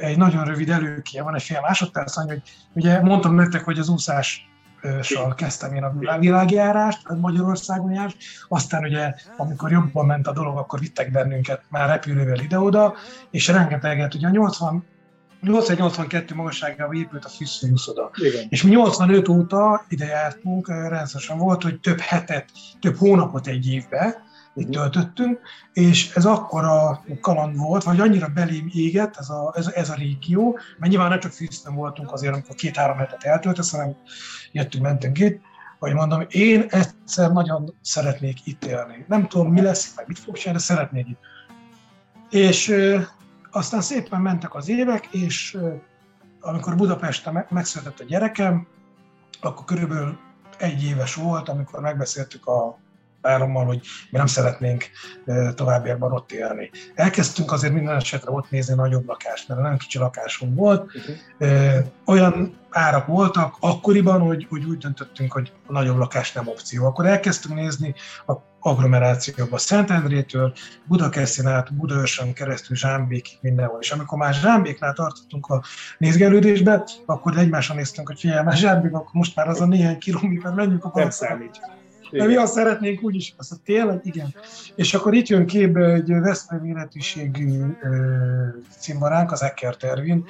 egy 0.00 0.16
nagyon 0.16 0.44
rövid 0.44 0.70
előkie 0.70 1.22
van, 1.22 1.34
egy 1.34 1.42
fél 1.42 1.60
másodperc, 1.60 2.14
hogy 2.14 2.42
ugye 2.72 3.00
mondtam 3.02 3.34
nektek, 3.34 3.64
hogy 3.64 3.78
az 3.78 3.88
úszás 3.88 4.48
kezdtem 5.34 5.74
én 5.74 5.82
a 5.82 6.18
világjárást, 6.18 7.08
Magyarországon 7.20 7.92
járt, 7.92 8.16
aztán 8.48 8.84
ugye, 8.84 9.14
amikor 9.36 9.70
jobban 9.70 10.06
ment 10.06 10.26
a 10.26 10.32
dolog, 10.32 10.56
akkor 10.56 10.78
vittek 10.78 11.10
bennünket 11.10 11.62
már 11.68 11.88
repülővel 11.88 12.38
ide-oda, 12.38 12.94
és 13.30 13.48
rengeteget, 13.48 14.14
ugye 14.14 14.26
a 14.26 14.30
80 14.30 14.84
882 15.44 16.34
magasságával 16.34 16.96
épült 16.96 17.24
a 17.24 17.28
fűszőjúszoda. 17.28 18.10
És 18.48 18.62
mi 18.62 18.70
85 18.70 19.28
óta 19.28 19.84
ide 19.88 20.06
jártunk, 20.06 20.68
rendszeresen 20.68 21.38
volt, 21.38 21.62
hogy 21.62 21.80
több 21.80 21.98
hetet, 21.98 22.50
több 22.80 22.96
hónapot 22.96 23.46
egy 23.46 23.68
évbe, 23.68 24.22
itt 24.54 24.70
töltöttünk, 24.70 25.40
és 25.72 26.14
ez 26.14 26.24
akkora 26.24 27.04
kaland 27.20 27.56
volt, 27.56 27.82
vagy 27.82 28.00
annyira 28.00 28.28
belém 28.28 28.70
égett 28.72 29.16
ez 29.16 29.28
a, 29.28 29.54
ez, 29.56 29.66
ez 29.66 29.90
a 29.90 29.94
régió, 29.94 30.58
mert 30.78 30.90
nyilván 30.92 31.08
nem 31.08 31.20
csak 31.20 31.32
Fűszön 31.32 31.74
voltunk 31.74 32.12
azért, 32.12 32.32
amikor 32.32 32.54
két-három 32.54 32.96
hetet 32.96 33.22
eltöltesz, 33.22 33.70
hanem 33.70 33.96
jöttünk, 34.52 34.84
mentünk 34.84 35.18
itt, 35.18 35.40
hogy 35.78 35.92
mondom, 35.92 36.26
én 36.28 36.66
egyszer 36.68 37.32
nagyon 37.32 37.74
szeretnék 37.80 38.46
itt 38.46 38.64
élni. 38.64 39.04
Nem 39.08 39.28
tudom, 39.28 39.52
mi 39.52 39.60
lesz, 39.60 39.92
meg 39.96 40.06
mit 40.08 40.18
fog 40.18 40.36
csinálni, 40.36 40.58
de 40.58 40.64
szeretnék 40.64 41.06
itt. 41.08 41.18
És 42.30 42.68
ö, 42.68 43.00
aztán 43.54 43.80
szépen 43.80 44.20
mentek 44.20 44.54
az 44.54 44.68
évek, 44.68 45.06
és 45.06 45.58
amikor 46.40 46.76
Budapesten 46.76 47.46
megszületett 47.50 48.00
a 48.00 48.04
gyerekem, 48.04 48.66
akkor 49.40 49.64
körülbelül 49.64 50.18
egy 50.58 50.84
éves 50.84 51.14
volt, 51.14 51.48
amikor 51.48 51.80
megbeszéltük 51.80 52.46
a 52.46 52.78
párommal, 53.20 53.64
hogy 53.64 53.80
mi 54.10 54.18
nem 54.18 54.26
szeretnénk 54.26 54.84
továbbiakban 55.54 56.12
ott 56.12 56.32
élni. 56.32 56.70
Elkezdtünk 56.94 57.52
azért 57.52 57.72
minden 57.72 57.96
esetre 57.96 58.30
ott 58.30 58.50
nézni 58.50 58.74
nagyobb 58.74 59.06
lakást, 59.06 59.48
mert 59.48 59.60
nem 59.60 59.76
kicsi 59.76 59.98
lakásunk 59.98 60.56
volt. 60.56 60.90
Uh-huh. 60.94 61.86
Olyan 62.04 62.56
árak 62.74 63.06
voltak 63.06 63.56
akkoriban, 63.60 64.20
hogy, 64.20 64.46
hogy 64.50 64.64
úgy 64.64 64.78
döntöttünk, 64.78 65.32
hogy 65.32 65.52
a 65.66 65.72
nagyobb 65.72 65.96
lakás 65.96 66.32
nem 66.32 66.48
opció. 66.48 66.84
Akkor 66.84 67.06
elkezdtünk 67.06 67.54
nézni 67.54 67.94
a 68.26 68.32
agglomerációba, 68.60 69.58
Szentendrétől, 69.58 70.52
Budakeszin 70.84 71.46
át, 71.46 71.74
Budaörsön 71.74 72.32
keresztül 72.32 72.76
Zsámbékig 72.76 73.38
mindenhol. 73.40 73.78
És 73.80 73.90
amikor 73.90 74.18
már 74.18 74.34
Zsámbéknál 74.34 74.92
tartottunk 74.92 75.46
a 75.46 75.62
nézgelődésbe, 75.98 76.84
akkor 77.06 77.36
egymásra 77.36 77.74
néztünk, 77.74 78.08
hogy 78.08 78.20
figyelj, 78.20 78.44
már 78.44 78.56
Zsámbék, 78.56 78.92
akkor 78.92 79.12
most 79.12 79.36
már 79.36 79.48
az 79.48 79.60
a 79.60 79.66
néhány 79.66 79.98
kilométer, 79.98 80.52
menjünk 80.52 80.84
a 80.84 80.90
Nem 80.94 81.10
számít 81.10 81.60
De 82.10 82.26
mi 82.26 82.36
azt 82.36 82.52
szeretnénk 82.52 83.02
úgyis, 83.02 83.34
azt 83.36 83.60
tényleg 83.64 84.00
igen. 84.02 84.34
És 84.74 84.94
akkor 84.94 85.14
itt 85.14 85.26
jön 85.26 85.46
képbe 85.46 85.92
egy 85.92 86.12
Veszprém 86.12 86.64
életűségű 86.64 87.62
cimboránk, 88.78 89.32
az 89.32 89.42
Ecker 89.42 89.76
Tervin, 89.76 90.24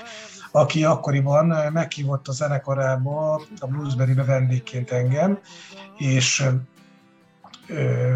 aki 0.52 0.84
akkoriban 0.84 1.72
meghívott 1.72 2.28
a 2.28 2.32
zenekarába, 2.32 3.34
a 3.58 3.66
Bluesberry-be 3.66 4.24
vendégként 4.24 4.90
engem, 4.90 5.38
és 5.98 6.44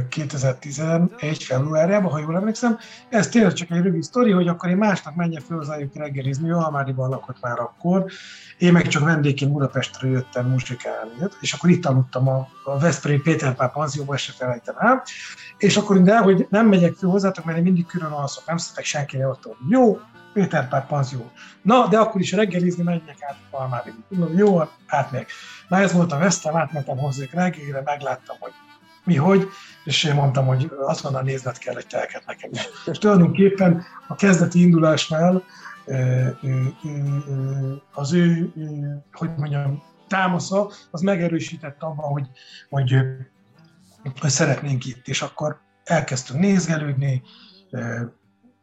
2011 0.08 1.42
februárjában, 1.42 2.10
ha 2.10 2.18
jól 2.18 2.36
emlékszem. 2.36 2.78
Ez 3.08 3.28
tényleg 3.28 3.52
csak 3.52 3.70
egy 3.70 3.82
rövid 3.82 4.02
sztori, 4.02 4.30
hogy 4.30 4.48
akkor 4.48 4.70
én 4.70 4.76
másnap 4.76 5.14
menjek 5.14 5.42
fel 5.42 5.56
hozzájuk 5.56 5.94
reggelizni, 5.94 6.48
ő 6.48 6.54
Almáriban 6.54 7.08
lakott 7.08 7.40
már 7.40 7.58
akkor, 7.58 8.04
én 8.58 8.72
meg 8.72 8.88
csak 8.88 9.04
vendégként 9.04 9.52
Budapestre 9.52 10.08
jöttem 10.08 10.46
muzsikálni, 10.46 11.12
és 11.40 11.52
akkor 11.52 11.70
itt 11.70 11.86
aludtam 11.86 12.28
a, 12.28 12.48
a 12.64 12.78
Veszprém 12.78 13.22
Péter 13.22 13.54
Pál 13.54 13.70
panzióban, 13.70 14.16
se 14.16 14.32
felejtem 14.32 14.74
el, 14.78 15.02
és 15.58 15.76
akkor 15.76 16.02
de, 16.02 16.18
hogy 16.18 16.46
nem 16.50 16.66
megyek 16.66 16.94
fel 16.94 17.10
hozzátok, 17.10 17.44
mert 17.44 17.58
én 17.58 17.64
mindig 17.64 17.86
külön 17.86 18.10
alszok, 18.10 18.46
nem 18.46 18.56
szeretek 18.56 18.84
senki 18.84 19.24
ott. 19.24 19.56
Jó, 19.68 20.00
Péter 20.32 20.68
Pál 20.68 20.86
panzió. 20.86 21.30
Na, 21.62 21.86
de 21.86 21.98
akkor 21.98 22.20
is 22.20 22.32
reggelizni 22.32 22.82
menjek 22.82 23.16
át 23.20 23.36
Almári. 23.50 23.94
Jó, 24.36 24.60
átmegyek. 24.86 25.30
Na 25.68 25.78
ez 25.78 25.92
volt 25.92 26.12
a 26.12 26.18
vesztem, 26.18 26.56
átmentem 26.56 26.98
hozzájuk 26.98 27.32
reggelire, 27.32 27.82
megláttam, 27.84 28.36
hogy 28.40 28.52
mi 29.04 29.16
hogy, 29.16 29.48
és 29.84 30.04
én 30.04 30.14
mondtam, 30.14 30.46
hogy 30.46 30.70
azonnal 30.86 31.22
nézned 31.22 31.58
kell 31.58 31.76
egy 31.76 31.86
telket 31.86 32.26
nekem. 32.26 32.50
És 32.86 32.98
tulajdonképpen 32.98 33.84
a 34.08 34.14
kezdeti 34.14 34.60
indulásnál 34.60 35.42
az 37.92 38.12
ő, 38.12 38.52
hogy 39.12 39.30
mondjam, 39.36 39.82
támasza, 40.08 40.70
az 40.90 41.00
megerősített 41.00 41.82
abban, 41.82 42.10
hogy, 42.10 42.26
hogy, 42.68 42.94
hogy 44.20 44.30
szeretnénk 44.30 44.84
itt, 44.84 45.08
és 45.08 45.22
akkor 45.22 45.60
elkezdtünk 45.84 46.40
nézgelődni, 46.40 47.22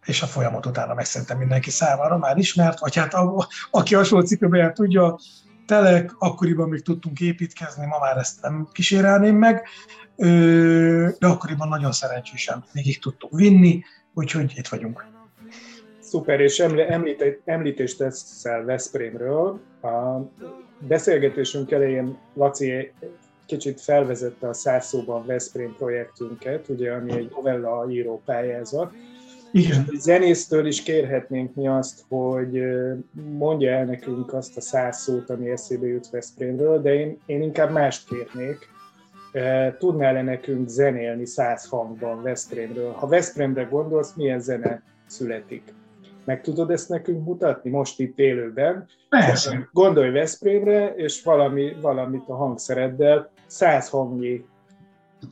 és 0.06 0.22
a 0.22 0.26
folyamat 0.26 0.66
utána 0.66 0.94
meg 0.94 1.06
szerintem 1.06 1.38
mindenki 1.38 1.70
számára 1.70 2.18
már 2.18 2.38
ismert, 2.38 2.80
vagy 2.80 2.96
hát 2.96 3.14
a, 3.14 3.48
aki 3.72 3.96
hasonló 3.96 4.26
cipőben 4.26 4.74
tudja, 4.74 5.18
telek, 5.66 6.12
akkoriban 6.18 6.70
még 6.70 6.82
tudtunk 6.82 7.20
építkezni, 7.20 7.86
ma 7.86 8.00
már 8.00 8.18
ezt 8.18 8.42
nem 8.42 8.68
kísérelném 8.72 9.36
meg, 9.36 9.68
de 11.20 11.28
akkoriban 11.28 11.68
nagyon 11.68 11.92
szerencsésen 11.92 12.64
végig 12.72 13.00
tudtuk 13.00 13.32
vinni, 13.32 13.84
úgyhogy 14.14 14.54
itt 14.56 14.68
vagyunk. 14.68 15.15
Szuper, 16.06 16.40
és 16.40 16.64
említést 17.46 17.98
teszel 17.98 18.64
Veszprémről. 18.64 19.60
A 19.82 20.20
beszélgetésünk 20.88 21.72
elején 21.72 22.18
Laci 22.34 22.92
kicsit 23.46 23.82
felvezette 23.82 24.48
a 24.48 24.54
százszóban 24.54 25.26
Veszprém 25.26 25.76
projektünket, 25.78 26.70
ugye, 26.70 26.92
ami 26.92 27.12
egy 27.12 27.32
novella 27.36 27.86
író 27.90 28.22
pályázat. 28.26 28.94
Igen. 29.52 29.88
Zenésztől 29.98 30.66
is 30.66 30.84
kérhetnénk 30.84 31.56
mi 31.56 31.68
azt, 31.68 32.04
hogy 32.08 32.64
mondja 33.38 33.72
el 33.72 33.86
nekünk 33.86 34.34
azt 34.34 34.58
a 34.58 34.62
száz 34.62 34.98
szót, 34.98 35.30
ami 35.30 35.50
eszébe 35.50 35.88
jut 35.88 36.10
Veszprémről, 36.10 36.82
de 36.82 36.94
én, 36.94 37.18
én 37.26 37.42
inkább 37.42 37.72
mást 37.72 38.08
kérnék. 38.10 38.58
Tudnál-e 39.78 40.22
nekünk 40.22 40.68
zenélni 40.68 41.26
száz 41.26 41.66
hangban 41.66 42.22
Veszprémről? 42.22 42.92
Ha 42.92 43.08
Veszprémre 43.08 43.64
gondolsz, 43.64 44.14
milyen 44.16 44.40
zene 44.40 44.84
születik? 45.08 45.74
Meg 46.26 46.42
tudod 46.42 46.72
ezt 46.72 46.90
nekünk 46.90 47.26
mutatni 47.26 47.70
most 47.70 48.00
itt 48.00 48.20
élőben? 48.20 48.90
Persze. 49.10 49.70
Gondolj 49.72 50.12
Veszprémre, 50.12 50.96
és 50.96 51.24
valami, 51.24 51.76
valamit 51.82 52.24
a 52.28 52.36
hangszereddel, 52.36 53.32
száz 53.46 53.90
hangnyi 53.90 54.46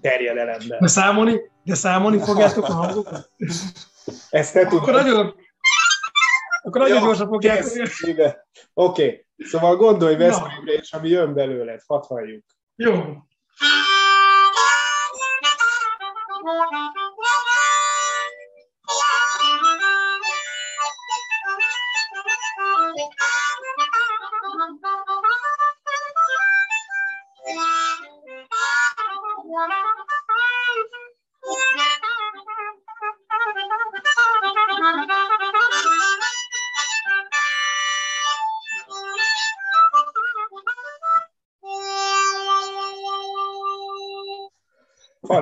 terjedelemben. 0.01 0.79
De 0.79 0.87
számolni, 0.87 1.51
de 1.63 1.75
számolni 1.75 2.19
fogjátok 2.19 2.63
a 2.63 2.73
hangokat? 2.73 3.29
Ezt 4.29 4.53
te 4.53 4.67
tudod. 4.67 4.81
Akkor 4.81 4.93
nagyon, 4.93 5.35
akkor 6.61 6.81
nagyon 6.81 6.97
Jó, 6.97 7.03
gyorsan 7.03 7.27
fogják. 7.27 7.63
Oké, 7.65 8.39
okay. 8.73 9.25
szóval 9.37 9.75
gondolj 9.75 10.15
Veszprémre, 10.15 10.73
és 10.73 10.93
ami 10.93 11.09
jön 11.09 11.33
belőled, 11.33 11.81
hadd 11.87 12.03
halljuk. 12.07 12.45
Jó. 12.75 12.93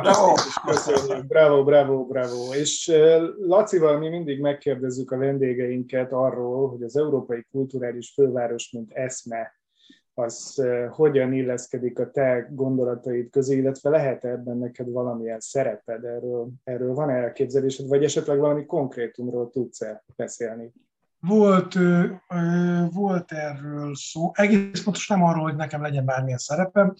Fantasztikus, 0.03 0.59
köszönjük, 0.65 1.25
bravo, 1.25 1.63
bravo, 1.63 2.05
bravo. 2.05 2.53
És 2.53 2.91
Lacival 3.39 3.97
mi 3.97 4.09
mindig 4.09 4.39
megkérdezzük 4.39 5.11
a 5.11 5.17
vendégeinket 5.17 6.11
arról, 6.11 6.69
hogy 6.69 6.83
az 6.83 6.97
Európai 6.97 7.45
Kulturális 7.51 8.11
Főváros, 8.15 8.71
mint 8.71 8.91
eszme, 8.91 9.59
az 10.13 10.63
hogyan 10.89 11.33
illeszkedik 11.33 11.99
a 11.99 12.11
te 12.11 12.47
gondolataid 12.51 13.29
közé, 13.29 13.57
illetve 13.57 13.89
lehet 13.89 14.25
ebben 14.25 14.57
neked 14.57 14.91
valamilyen 14.91 15.39
szereped, 15.39 16.03
erről, 16.03 16.49
erről 16.63 16.93
van 16.93 17.09
elképzelésed, 17.09 17.87
vagy 17.87 18.03
esetleg 18.03 18.39
valami 18.39 18.65
konkrétumról 18.65 19.49
tudsz-e 19.49 20.03
beszélni? 20.15 20.71
Volt, 21.19 21.73
volt 22.91 23.31
erről 23.31 23.95
szó, 23.95 24.31
egész 24.33 24.83
pontos 24.83 25.07
nem 25.07 25.23
arról, 25.23 25.43
hogy 25.43 25.55
nekem 25.55 25.81
legyen 25.81 26.05
bármilyen 26.05 26.37
szerepem, 26.37 26.93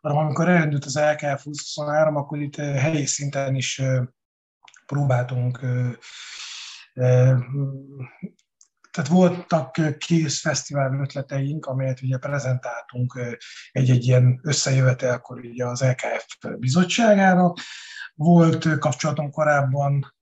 hanem 0.00 0.16
amikor 0.16 0.48
elindult 0.48 0.84
az 0.84 0.98
LKF 0.98 1.42
23, 1.42 2.16
akkor 2.16 2.40
itt 2.40 2.56
helyi 2.56 3.06
szinten 3.06 3.54
is 3.54 3.82
próbáltunk 4.86 5.60
tehát 8.90 9.10
voltak 9.10 9.98
kész 9.98 10.40
fesztivál 10.40 11.00
ötleteink, 11.00 11.66
amelyet 11.66 12.02
ugye 12.02 12.18
prezentáltunk 12.18 13.38
egy-egy 13.72 14.04
ilyen 14.06 14.40
összejövetelkor 14.42 15.38
ugye 15.38 15.66
az 15.66 15.82
LKF 15.82 16.26
bizottságára. 16.58 17.52
Volt 18.14 18.78
kapcsolatom 18.78 19.30
korábban 19.30 20.14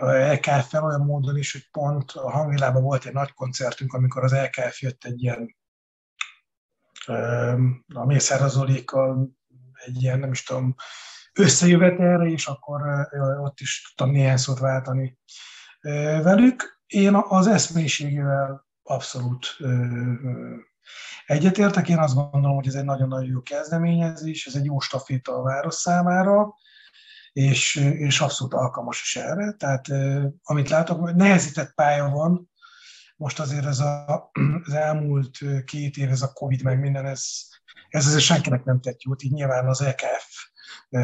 a 0.00 0.10
LKF-fel 0.10 0.84
olyan 0.84 1.04
módon 1.04 1.36
is, 1.36 1.52
hogy 1.52 1.68
pont 1.70 2.10
a 2.10 2.30
hangvilában 2.30 2.82
volt 2.82 3.04
egy 3.04 3.12
nagy 3.12 3.32
koncertünk, 3.32 3.92
amikor 3.92 4.24
az 4.24 4.32
LKF 4.32 4.80
jött 4.80 5.04
egy 5.04 5.22
ilyen 5.22 5.56
a 7.94 8.04
Mészárazolékkal 8.04 9.28
egy 9.84 10.02
ilyen, 10.02 10.18
nem 10.18 10.30
is 10.30 10.42
tudom, 10.42 10.74
összejövetelre, 11.32 12.24
és 12.24 12.46
akkor 12.46 12.80
ott 13.42 13.60
is 13.60 13.82
tudtam 13.86 14.14
néhány 14.14 14.36
szót 14.36 14.58
váltani 14.58 15.18
velük. 16.22 16.82
Én 16.86 17.14
az 17.14 17.46
eszmélyiségével 17.46 18.66
abszolút 18.82 19.56
egyetértek. 21.26 21.88
Én 21.88 21.98
azt 21.98 22.14
gondolom, 22.14 22.56
hogy 22.56 22.66
ez 22.66 22.74
egy 22.74 22.84
nagyon-nagyon 22.84 23.30
jó 23.30 23.42
kezdeményezés, 23.42 24.46
ez 24.46 24.54
egy 24.54 24.64
jó 24.64 24.78
staféta 24.78 25.36
a 25.36 25.42
város 25.42 25.74
számára, 25.74 26.54
és, 27.32 27.74
és 27.76 28.20
abszolút 28.20 28.54
alkalmas 28.54 29.02
is 29.02 29.16
erre. 29.16 29.52
Tehát 29.52 29.86
amit 30.42 30.68
látok, 30.68 31.14
nehezített 31.14 31.74
pálya 31.74 32.08
van, 32.08 32.50
most 33.24 33.40
azért 33.40 33.66
ez 33.66 33.80
a, 33.80 34.30
az 34.66 34.72
elmúlt 34.72 35.38
két 35.64 35.96
év, 35.96 36.10
ez 36.10 36.22
a 36.22 36.32
Covid 36.32 36.62
meg 36.62 36.80
minden, 36.80 37.06
ez, 37.06 37.24
ez 37.88 38.06
azért 38.06 38.22
senkinek 38.22 38.64
nem 38.64 38.80
tett 38.80 39.02
jót, 39.02 39.22
így 39.22 39.32
nyilván 39.32 39.68
az 39.68 39.80
EKF 39.80 40.26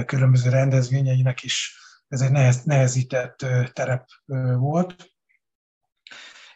különböző 0.06 0.50
rendezvényeinek 0.50 1.42
is 1.42 1.78
ez 2.08 2.20
egy 2.20 2.30
nehez, 2.30 2.62
nehezített 2.62 3.46
terep 3.72 4.06
volt. 4.56 5.12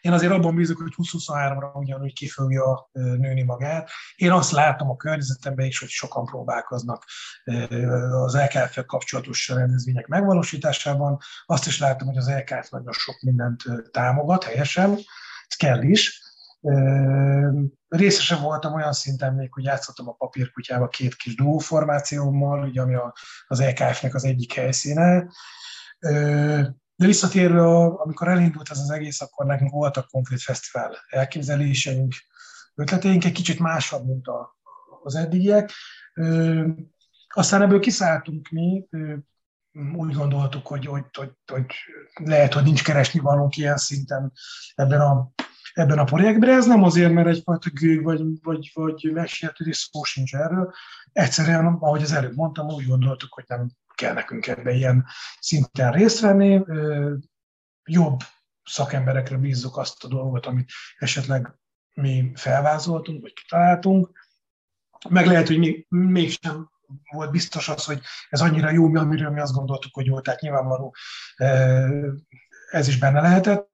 Én 0.01 0.13
azért 0.13 0.33
abban 0.33 0.55
bízok, 0.55 0.79
hogy 0.79 0.95
2023-ra 0.97 1.75
ugyanúgy 1.75 2.13
ki 2.13 2.29
fogja 2.29 2.91
nőni 2.93 3.43
magát. 3.43 3.91
Én 4.17 4.31
azt 4.31 4.51
látom 4.51 4.91
a 4.91 4.97
környezetemben 4.97 5.67
is, 5.67 5.79
hogy 5.79 5.89
sokan 5.89 6.25
próbálkoznak 6.25 7.05
az 8.11 8.37
LKF 8.37 8.79
kapcsolatos 8.87 9.49
rendezvények 9.49 10.07
megvalósításában. 10.07 11.19
Azt 11.47 11.67
is 11.67 11.79
látom, 11.79 12.09
hogy 12.09 12.17
az 12.17 12.31
LKF 12.31 12.69
nagyon 12.69 12.93
sok 12.93 13.21
mindent 13.21 13.63
támogat 13.91 14.45
helyesen, 14.45 14.99
kell 15.57 15.83
is. 15.83 16.23
Részesen 17.89 18.43
voltam 18.43 18.75
olyan 18.75 18.93
szinten 18.93 19.35
még, 19.35 19.53
hogy 19.53 19.65
játszottam 19.65 20.09
a 20.09 20.13
papírkutyába 20.13 20.89
két 20.89 21.15
kis 21.15 21.35
duóformációmmal, 21.35 22.69
ugye, 22.69 22.81
ami 22.81 22.95
az 23.47 23.61
EKF-nek 23.61 24.15
az 24.15 24.25
egyik 24.25 24.53
helyszíne. 24.53 25.27
De 26.97 27.07
visszatérve, 27.07 27.63
amikor 27.77 28.29
elindult 28.29 28.71
ez 28.71 28.79
az 28.79 28.91
egész, 28.91 29.21
akkor 29.21 29.47
nekünk 29.47 29.71
voltak 29.71 30.09
konkrét 30.09 30.43
fesztivál 30.43 30.97
elképzeléseink, 31.09 32.15
ötleteink, 32.75 33.25
egy 33.25 33.33
kicsit 33.33 33.59
másabb, 33.59 34.07
mint 34.07 34.27
az 35.03 35.15
eddigiek. 35.15 35.71
Aztán 37.29 37.63
ebből 37.63 37.81
kiszálltunk 37.81 38.49
mi, 38.49 38.89
úgy 39.95 40.15
gondoltuk, 40.15 40.67
hogy, 40.67 40.87
hogy, 40.87 41.05
hogy, 41.19 41.33
hogy 41.53 41.67
lehet, 42.15 42.55
hogy 42.55 42.63
nincs 42.63 42.85
keresni 42.85 43.21
valónk 43.21 43.57
ilyen 43.57 43.77
szinten 43.77 44.33
ebben 44.75 45.01
a, 45.01 45.31
ebben 45.73 45.99
a 45.99 46.05
projektben. 46.05 46.51
Ez 46.51 46.67
nem 46.67 46.83
azért, 46.83 47.13
mert 47.13 47.29
egyfajta 47.29 47.71
gőg 47.71 48.03
vagy, 48.03 48.23
vagy, 48.43 48.71
vagy 48.75 49.11
megsértődés 49.13 49.77
szó 49.77 50.03
sincs 50.03 50.35
erről. 50.35 50.75
Egyszerűen, 51.13 51.67
ahogy 51.67 52.03
az 52.03 52.13
előbb 52.13 52.35
mondtam, 52.35 52.67
úgy 52.67 52.87
gondoltuk, 52.87 53.35
hogy 53.35 53.45
nem 53.47 53.71
kell 53.95 54.15
nekünk 54.15 54.47
ebben 54.47 54.75
ilyen 54.75 55.07
szinten 55.41 55.93
részt 55.93 56.21
venni. 56.21 56.63
Jobb 57.85 58.21
szakemberekre 58.65 59.37
bízzuk 59.37 59.77
azt 59.77 60.05
a 60.05 60.09
dolgot, 60.09 60.47
amit 60.47 60.71
esetleg 60.97 61.55
mi 61.95 62.33
felvázoltunk, 62.35 63.23
vagy 63.23 63.33
kitaláltunk. 63.33 64.11
Meg 65.09 65.27
lehet, 65.27 65.47
hogy 65.47 65.59
még, 65.59 65.87
mégsem 65.89 66.71
volt 67.13 67.31
biztos 67.31 67.69
az, 67.69 67.85
hogy 67.85 68.01
ez 68.29 68.41
annyira 68.41 68.71
jó, 68.71 68.97
amiről 68.97 69.31
mi 69.31 69.41
azt 69.41 69.53
gondoltuk, 69.53 69.95
hogy 69.95 70.07
jó, 70.07 70.21
tehát 70.21 70.41
nyilvánvaló 70.41 70.95
ez 72.71 72.89
is 72.89 72.99
benne 72.99 73.21
lehetett, 73.21 73.71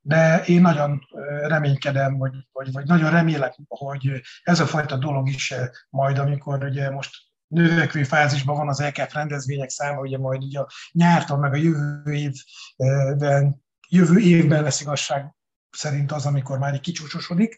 de 0.00 0.42
én 0.44 0.60
nagyon 0.60 1.06
reménykedem, 1.42 2.18
vagy, 2.18 2.32
vagy, 2.52 2.72
vagy 2.72 2.86
nagyon 2.86 3.10
remélek, 3.10 3.54
hogy 3.68 4.20
ez 4.42 4.60
a 4.60 4.66
fajta 4.66 4.96
dolog 4.96 5.28
is 5.28 5.54
majd, 5.90 6.18
amikor 6.18 6.64
ugye 6.64 6.90
most 6.90 7.16
növekvő 7.46 8.02
fázisban 8.02 8.56
van 8.56 8.68
az 8.68 8.80
EKF 8.80 9.14
rendezvények 9.14 9.68
száma, 9.68 10.00
ugye 10.00 10.18
majd 10.18 10.42
ugye 10.42 10.60
a 10.60 10.68
nyártól, 10.92 11.38
meg 11.38 11.52
a 11.52 11.56
jövő 11.56 12.12
évben, 12.12 13.62
jövő 13.88 14.18
évben 14.18 14.62
lesz 14.62 14.80
igazság 14.80 15.34
szerint 15.70 16.12
az, 16.12 16.26
amikor 16.26 16.58
már 16.58 16.74
egy 16.74 16.80
kicsúcsosodik, 16.80 17.56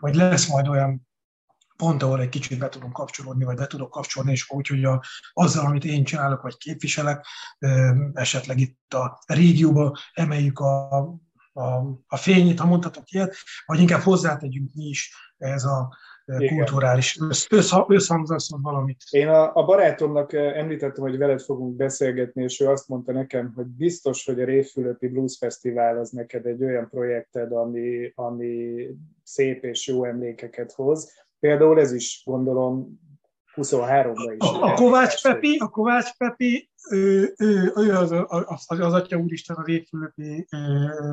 vagy 0.00 0.14
lesz 0.14 0.46
majd 0.46 0.68
olyan 0.68 1.08
pont 1.78 2.02
ahol 2.02 2.20
egy 2.20 2.28
kicsit 2.28 2.58
be 2.58 2.68
tudunk 2.68 2.92
kapcsolódni, 2.92 3.44
vagy 3.44 3.56
be 3.56 3.66
tudok 3.66 3.90
kapcsolódni, 3.90 4.32
és 4.32 4.50
úgy, 4.50 4.66
hogy 4.66 4.84
a, 4.84 5.02
azzal, 5.32 5.66
amit 5.66 5.84
én 5.84 6.04
csinálok, 6.04 6.42
vagy 6.42 6.56
képviselek, 6.56 7.26
esetleg 8.12 8.58
itt 8.58 8.94
a 8.94 9.18
régióba 9.26 9.98
emeljük 10.12 10.58
a, 10.58 10.96
a, 11.52 11.64
a 12.06 12.16
fényét, 12.16 12.60
ha 12.60 12.66
mondhatok 12.66 13.10
ilyet, 13.10 13.36
vagy 13.66 13.80
inkább 13.80 14.00
hozzátegyünk 14.00 14.70
mi 14.74 14.84
is 14.84 15.12
ez 15.38 15.64
a 15.64 15.96
kulturális 16.48 17.18
összhangzásban 17.88 18.62
valamit. 18.62 19.02
Én 19.10 19.28
a, 19.28 19.54
a 19.54 19.64
barátomnak 19.64 20.32
említettem, 20.32 21.04
hogy 21.04 21.18
veled 21.18 21.40
fogunk 21.40 21.76
beszélgetni, 21.76 22.42
és 22.42 22.60
ő 22.60 22.68
azt 22.68 22.88
mondta 22.88 23.12
nekem, 23.12 23.52
hogy 23.54 23.66
biztos, 23.66 24.24
hogy 24.24 24.40
a 24.40 24.44
Révfülöpi 24.44 25.08
Blues 25.08 25.36
Fesztivál 25.38 25.98
az 25.98 26.10
neked 26.10 26.46
egy 26.46 26.64
olyan 26.64 26.88
projekted, 26.88 27.52
ami, 27.52 28.12
ami 28.14 28.86
szép 29.22 29.64
és 29.64 29.86
jó 29.86 30.04
emlékeket 30.04 30.72
hoz. 30.72 31.26
Például 31.40 31.80
ez 31.80 31.92
is 31.92 32.22
gondolom 32.24 32.98
23-ban 33.54 34.34
is. 34.38 34.48
A, 34.48 34.62
a 34.62 34.72
Kovács 34.72 35.22
Pepi, 35.22 35.56
a 35.56 35.68
Kovács 35.68 36.16
Pepi, 36.16 36.70
ő, 36.90 37.34
ő, 37.38 37.72
ő 37.76 37.92
az, 37.94 38.10
az, 38.28 38.64
az 38.66 38.92
Atya 38.92 39.16
Úristen 39.16 39.56
a 39.56 39.62
Révfülöpi 39.62 40.46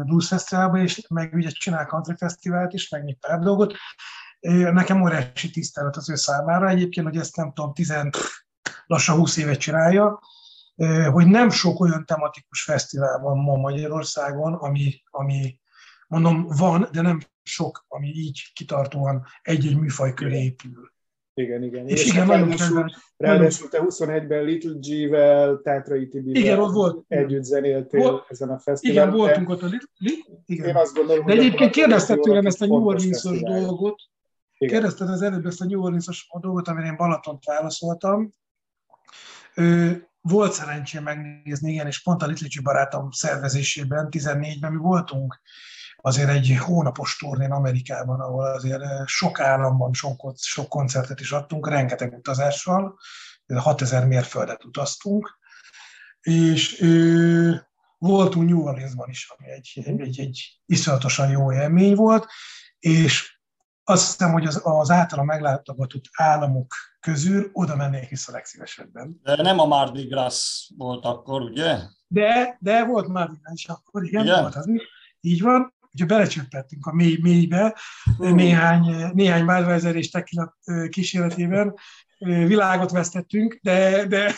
Blues 0.05 0.33
és 0.73 1.05
meg 1.09 1.33
ugye 1.33 1.49
csinál 1.49 1.85
country 1.85 2.15
fesztivált 2.17 2.73
is, 2.73 2.89
meg 2.89 3.03
még 3.03 3.17
pár 3.19 3.39
dolgot. 3.39 3.73
Nekem 4.71 5.01
óriási 5.01 5.49
tisztelet 5.49 5.95
az 5.95 6.09
ő 6.09 6.15
számára. 6.15 6.69
Egyébként, 6.69 7.07
hogy 7.07 7.17
ezt 7.17 7.35
nem 7.35 7.53
tudom, 7.53 7.73
10, 7.73 7.93
lassan 8.85 9.17
20 9.17 9.37
évet 9.37 9.59
csinálja, 9.59 10.19
hogy 11.11 11.27
nem 11.27 11.49
sok 11.49 11.79
olyan 11.79 12.05
tematikus 12.05 12.63
fesztivál 12.63 13.19
van 13.19 13.37
ma 13.37 13.55
Magyarországon, 13.55 14.53
ami, 14.53 15.01
ami 15.09 15.59
mondom, 16.07 16.47
van, 16.47 16.87
de 16.91 17.01
nem 17.01 17.19
sok, 17.43 17.85
ami 17.87 18.07
így 18.07 18.51
kitartóan 18.53 19.25
egy-egy 19.41 19.77
műfaj 19.77 20.13
köré 20.13 20.43
épül. 20.43 20.93
Igen, 21.33 21.63
igen. 21.63 21.87
És, 21.87 22.03
és 22.03 22.11
igen, 22.11 22.27
nagyon 22.27 22.47
ráadásul, 22.47 22.91
ráadásul 23.17 23.69
te 23.69 23.79
21-ben 23.81 24.43
Little 24.43 24.73
G-vel, 24.79 25.59
Tátrai 25.63 26.07
Tibivel 26.07 26.41
igen, 26.41 26.59
ott 26.59 26.73
volt. 26.73 27.05
együtt 27.07 27.43
zenéltél 27.43 28.01
volt, 28.01 28.25
ezen 28.29 28.49
a 28.49 28.59
fesztiválon. 28.59 29.13
Igen, 29.13 29.25
voltunk 29.25 29.49
ott 29.49 29.61
a 29.61 29.65
Little 29.65 30.37
igen. 30.45 30.67
Én 30.67 30.75
azt 30.75 30.95
gondolom, 30.95 31.25
De 31.25 31.33
egyébként 31.33 31.71
kérdezted 31.71 32.19
tőlem 32.19 32.45
ezt 32.45 32.61
a 32.61 32.65
New 32.65 32.85
Orleans-os 32.85 33.41
dolgot, 33.41 34.01
igen. 34.57 34.73
kérdezted 34.73 35.09
az 35.09 35.21
előbb 35.21 35.45
ezt 35.45 35.61
a 35.61 35.65
New 35.65 35.81
Orleans-os 35.81 36.27
dolgot, 36.39 36.67
amire 36.67 36.87
én 36.87 36.95
Balatont 36.95 37.45
válaszoltam. 37.45 38.31
Ő, 39.55 40.07
volt 40.21 40.51
szerencsém 40.51 41.03
megnézni, 41.03 41.71
igen, 41.71 41.87
és 41.87 42.01
pont 42.01 42.21
a 42.21 42.25
Little 42.25 42.47
G 42.55 42.63
barátom 42.63 43.11
szervezésében, 43.11 44.07
14-ben 44.11 44.71
mi 44.71 44.77
voltunk 44.77 45.41
azért 46.05 46.29
egy 46.29 46.57
hónapos 46.59 47.17
turnén 47.17 47.51
Amerikában, 47.51 48.19
ahol 48.19 48.45
azért 48.45 48.81
eh, 48.81 49.05
sok 49.05 49.39
államban 49.39 49.93
sok, 49.93 50.33
sok 50.35 50.69
koncertet 50.69 51.19
is 51.19 51.31
adtunk, 51.31 51.69
rengeteg 51.69 52.13
utazással, 52.13 52.99
6000 53.55 54.07
mérföldet 54.07 54.63
utaztunk, 54.63 55.39
és 56.21 56.81
ő, 56.81 57.67
voltunk 57.97 58.49
New 58.49 58.61
Orleansban 58.61 59.09
is, 59.09 59.33
ami 59.37 59.51
egy, 59.51 59.71
egy, 59.85 60.19
egy 60.19 60.59
iszonyatosan 60.65 61.29
jó 61.29 61.53
élmény 61.53 61.95
volt, 61.95 62.27
és 62.79 63.39
azt 63.83 64.05
hiszem, 64.05 64.31
hogy 64.31 64.45
az, 64.45 64.61
az 64.63 64.89
általa 64.89 65.23
meglátogatott 65.23 66.05
államok 66.11 66.73
közül 66.99 67.49
oda 67.53 67.75
mennék 67.75 68.09
vissza 68.09 68.31
legszívesebben. 68.31 69.19
De 69.23 69.41
nem 69.41 69.59
a 69.59 69.65
Mardi 69.65 70.03
Gras 70.03 70.71
volt 70.77 71.05
akkor, 71.05 71.41
ugye? 71.41 71.77
De, 72.07 72.57
de 72.59 72.85
volt 72.85 73.07
Mardi 73.07 73.37
Gras 73.41 73.53
is 73.53 73.65
akkor, 73.65 74.03
igen, 74.03 74.23
igen? 74.23 74.41
volt 74.41 74.55
az. 74.55 74.67
Így 75.19 75.41
van, 75.41 75.74
ugye 75.95 76.05
belecsöppettünk 76.05 76.85
a 76.85 76.93
mély, 76.93 77.17
mélybe, 77.21 77.77
uh. 78.17 78.31
néhány, 78.31 79.11
néhány 79.13 79.45
Budweiser 79.45 79.95
és 79.95 80.09
tequila 80.09 80.57
kísérletében, 80.89 81.73
világot 82.17 82.91
vesztettünk, 82.91 83.59
de, 83.61 84.05
de 84.05 84.35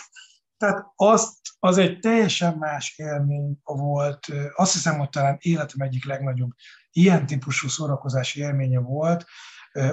tehát 0.58 0.86
azt, 0.96 1.38
az 1.60 1.78
egy 1.78 2.00
teljesen 2.00 2.58
más 2.58 2.98
élmény 2.98 3.60
volt. 3.64 4.26
Azt 4.56 4.74
hiszem, 4.74 4.98
hogy 4.98 5.10
talán 5.10 5.38
életem 5.40 5.88
egyik 5.88 6.06
legnagyobb 6.06 6.52
ilyen 6.92 7.26
típusú 7.26 7.68
szórakozási 7.68 8.40
élménye 8.40 8.80
volt, 8.80 9.26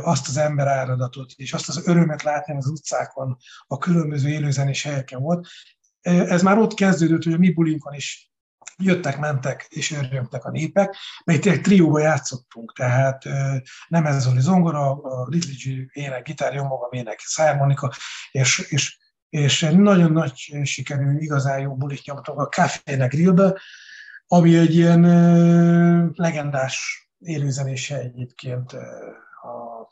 azt 0.03 0.29
az 0.29 0.37
ember 0.37 0.67
áradatot, 0.67 1.33
és 1.37 1.53
azt 1.53 1.69
az 1.69 1.87
örömet 1.87 2.23
látni 2.23 2.57
az 2.57 2.67
utcákon, 2.67 3.37
a 3.67 3.79
különböző 3.79 4.29
élőzenés 4.29 4.83
helyeken 4.83 5.21
volt. 5.21 5.47
Ez 6.03 6.43
már 6.43 6.59
ott 6.59 6.75
kezdődött, 6.75 7.23
hogy 7.23 7.33
a 7.33 7.39
mi 7.39 7.51
bulinkon 7.51 7.95
is 7.95 8.34
jöttek, 8.79 9.19
mentek 9.19 9.67
és 9.69 9.93
örjöngtek 9.93 10.45
a 10.45 10.51
népek, 10.51 10.97
mert 11.25 11.41
tényleg 11.41 11.63
trióba 11.63 11.99
játszottunk, 11.99 12.73
tehát 12.73 13.23
nem 13.89 14.07
ez 14.07 14.27
a 14.27 14.33
zongora, 14.39 14.91
a 14.91 15.27
Little 15.29 15.85
ének, 15.93 16.23
gitár, 16.23 16.55
jó 16.55 16.63
magam 16.63 16.91
ének, 16.91 17.19
szájmonika, 17.19 17.93
és, 18.31 18.59
és, 18.59 18.99
és 19.29 19.61
nagyon 19.61 20.13
nagy 20.13 20.61
sikerű, 20.63 21.19
igazán 21.19 21.59
jó 21.59 21.77
bulit 21.77 22.05
nyomtunk 22.05 22.39
a 22.39 22.49
Café 22.49 22.97
Grillbe, 22.97 23.61
ami 24.27 24.57
egy 24.57 24.75
ilyen 24.75 25.03
legendás 26.15 27.09
élőzenése 27.19 27.99
egyébként 27.99 28.73
a 29.43 29.89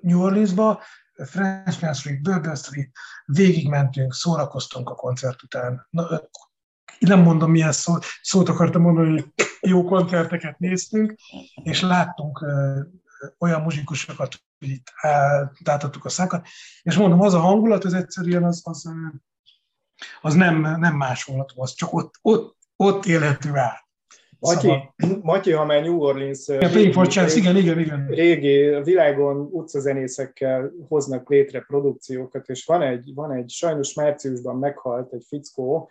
New 0.00 0.22
Orleansba, 0.22 0.82
French 1.24 1.94
Street, 1.94 2.22
Bourbon 2.22 2.56
Street, 2.56 2.90
végigmentünk, 3.24 4.14
szórakoztunk 4.14 4.90
a 4.90 4.94
koncert 4.94 5.42
után, 5.42 5.88
nem 6.98 7.20
mondom 7.20 7.50
milyen 7.50 7.72
szót, 7.72 8.04
szót 8.22 8.48
akartam 8.48 8.82
mondani, 8.82 9.10
hogy 9.10 9.24
jó 9.60 9.84
koncerteket 9.84 10.58
néztünk, 10.58 11.14
és 11.62 11.80
láttunk 11.80 12.44
olyan 13.38 13.60
muzsikusokat, 13.60 14.34
hogy 14.58 14.68
itt 14.68 14.92
átadtuk 15.64 16.04
a 16.04 16.08
szákat, 16.08 16.46
és 16.82 16.96
mondom, 16.96 17.20
az 17.20 17.34
a 17.34 17.38
hangulat, 17.38 17.84
az 17.84 17.94
egyszerűen 17.94 18.44
az, 18.44 18.62
az, 18.64 18.92
az 20.20 20.34
nem, 20.34 20.60
nem 20.60 20.96
másolható, 20.96 21.62
az 21.62 21.74
csak 21.74 21.92
ott, 21.92 22.14
ott, 22.22 22.56
ott 22.76 23.06
élhető 23.06 23.56
át. 23.56 23.86
Matyi, 24.40 24.60
szóval... 24.60 24.94
Matyi, 25.22 25.52
ha 25.52 25.64
már 25.64 25.82
New 25.82 26.00
Orleans 26.00 26.48
ja, 26.48 26.68
régi, 26.68 26.90
Chance, 26.90 27.36
igen, 27.36 27.56
igen, 27.56 27.78
igen. 27.78 28.06
régi 28.06 28.82
világon 28.82 29.48
utcazenészekkel 29.50 30.72
hoznak 30.88 31.28
létre 31.28 31.60
produkciókat, 31.60 32.48
és 32.48 32.64
van 32.64 32.82
egy, 32.82 33.14
van 33.14 33.32
egy 33.32 33.50
sajnos 33.50 33.94
márciusban 33.94 34.58
meghalt 34.58 35.12
egy 35.12 35.24
fickó, 35.28 35.90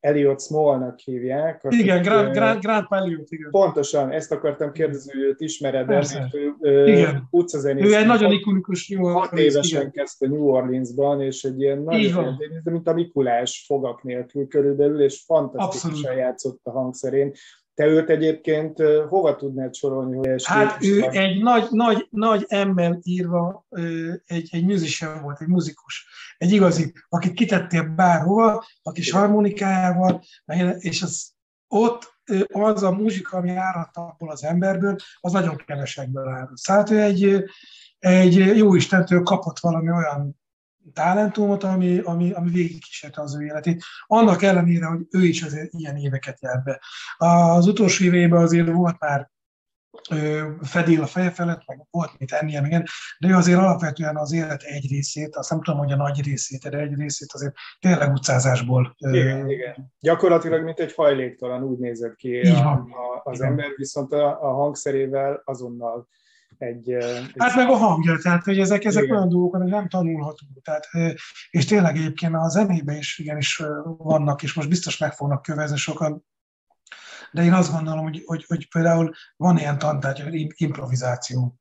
Elliot 0.00 0.42
Smallnak 0.42 0.98
hívják. 0.98 1.66
Igen, 1.68 2.02
Grant, 2.02 2.32
Grant, 2.32 2.60
Grant 2.60 2.86
Elliot, 2.90 3.30
igen. 3.30 3.50
Pontosan, 3.50 4.10
ezt 4.10 4.32
akartam 4.32 4.72
kérdezni, 4.72 5.12
hogy 5.12 5.22
őt 5.22 5.40
ismered 5.40 5.86
mert 5.86 6.34
ő 6.60 6.88
igen. 6.88 7.28
utcazenész. 7.30 7.84
Ő 7.84 7.96
egy 7.96 8.06
nagyon 8.06 8.32
ikonikus 8.32 8.88
New 8.88 9.04
Orleans. 9.04 9.28
Hat 9.28 9.38
évesen 9.38 9.80
igen. 9.80 9.92
kezdte 9.92 10.26
New 10.26 10.48
Orleansban, 10.48 11.20
és 11.20 11.44
egy 11.44 11.60
ilyen 11.60 11.78
nagyon, 11.82 12.36
mint 12.64 12.88
a 12.88 12.92
Mikulás 12.92 13.64
fogak 13.66 14.02
nélkül 14.02 14.46
körülbelül, 14.46 15.02
és 15.02 15.22
fantasztikusan 15.26 16.16
játszott 16.16 16.60
a 16.62 16.70
hangszerén. 16.70 17.32
Te 17.74 17.86
őt 17.86 18.10
egyébként 18.10 18.78
hova 19.08 19.36
tudnád 19.36 19.74
sorolni? 19.74 20.16
Hogy 20.16 20.44
hát 20.44 20.84
ő 20.84 21.00
van? 21.00 21.10
egy 21.10 21.42
nagy, 21.42 21.66
nagy, 21.70 22.06
nagy 22.10 22.44
ember 22.48 22.98
írva, 23.02 23.66
egy, 24.24 24.48
egy 24.52 24.64
musician 24.64 25.22
volt, 25.22 25.40
egy 25.40 25.48
muzikus. 25.48 26.06
Egy 26.38 26.52
igazi, 26.52 26.92
akit 27.08 27.32
kitettél 27.32 27.82
bárhova, 27.82 28.64
a 28.82 28.92
kis 28.92 29.10
harmonikájával, 29.10 30.22
és 30.78 31.02
az 31.02 31.32
ott 31.68 32.14
az 32.52 32.82
a 32.82 32.92
muzsika, 32.92 33.36
ami 33.36 33.50
áradt 33.50 33.96
abból 33.96 34.30
az 34.30 34.44
emberből, 34.44 34.96
az 35.20 35.32
nagyon 35.32 35.56
kevesekből 35.56 36.28
áll. 36.28 36.50
Szóval 36.54 36.84
ő 36.90 37.00
egy, 37.00 37.44
egy 37.98 38.34
jó 38.56 38.74
Istentől 38.74 39.22
kapott 39.22 39.58
valami 39.58 39.90
olyan 39.90 40.42
talentumot, 40.92 41.62
ami, 41.62 41.98
ami, 41.98 42.32
ami 42.32 42.50
végigkísérte 42.50 43.20
az 43.20 43.36
ő 43.36 43.44
életét. 43.44 43.84
Annak 44.06 44.42
ellenére, 44.42 44.86
hogy 44.86 45.00
ő 45.10 45.24
is 45.24 45.42
azért 45.42 45.72
ilyen 45.72 45.96
éveket 45.96 46.40
járt 46.40 46.64
be. 46.64 46.80
Az 47.16 47.66
utolsó 47.66 48.04
évében 48.04 48.42
azért 48.42 48.68
volt 48.68 48.98
már 48.98 49.32
fedél 50.62 51.02
a 51.02 51.06
feje 51.06 51.30
felett, 51.30 51.62
meg 51.66 51.86
volt 51.90 52.10
mit 52.18 52.32
ennie, 52.32 52.62
igen, 52.66 52.84
de 53.18 53.28
ő 53.28 53.34
azért 53.34 53.58
alapvetően 53.58 54.16
az 54.16 54.32
élet 54.32 54.62
egy 54.62 54.90
részét, 54.90 55.36
azt 55.36 55.50
nem 55.50 55.62
tudom, 55.62 55.78
hogy 55.80 55.92
a 55.92 55.96
nagy 55.96 56.22
részét, 56.24 56.68
de 56.68 56.78
egy 56.78 56.94
részét 56.94 57.32
azért 57.32 57.54
tényleg 57.80 58.12
utcázásból. 58.12 58.94
Igen, 58.98 59.50
igen. 59.50 59.92
Gyakorlatilag, 60.00 60.64
mint 60.64 60.78
egy 60.78 60.94
hajléktalan 60.94 61.62
úgy 61.62 61.78
nézett 61.78 62.16
ki 62.16 62.40
a, 62.40 62.68
a, 62.68 63.20
az 63.24 63.38
igen. 63.38 63.50
ember, 63.50 63.66
viszont 63.76 64.12
a, 64.12 64.42
a 64.42 64.52
hangszerével 64.52 65.42
azonnal 65.44 66.08
egy, 66.58 66.90
egy... 66.90 67.32
Hát 67.36 67.56
meg 67.56 67.68
a 67.68 67.76
hangja, 67.76 68.18
tehát 68.22 68.44
hogy 68.44 68.58
ezek, 68.58 68.84
ezek 68.84 69.10
olyan 69.10 69.28
dolgok, 69.28 69.54
amik 69.54 69.72
nem 69.72 69.88
tanulhatunk. 69.88 70.62
Tehát, 70.62 70.88
és 71.50 71.64
tényleg 71.64 71.96
egyébként 71.96 72.34
a 72.34 72.48
zenében 72.48 72.96
is 72.96 73.18
igenis 73.18 73.62
vannak, 73.96 74.42
és 74.42 74.52
most 74.54 74.68
biztos 74.68 74.98
meg 74.98 75.12
fognak 75.12 75.42
kövezni 75.42 75.76
sokan, 75.76 76.24
de 77.32 77.42
én 77.42 77.52
azt 77.52 77.72
gondolom, 77.72 78.02
hogy, 78.02 78.22
hogy, 78.24 78.44
hogy 78.48 78.68
például 78.68 79.10
van 79.36 79.58
ilyen 79.58 79.78
tantárgy, 79.78 80.20
hogy 80.20 80.52
improvizáció. 80.56 81.58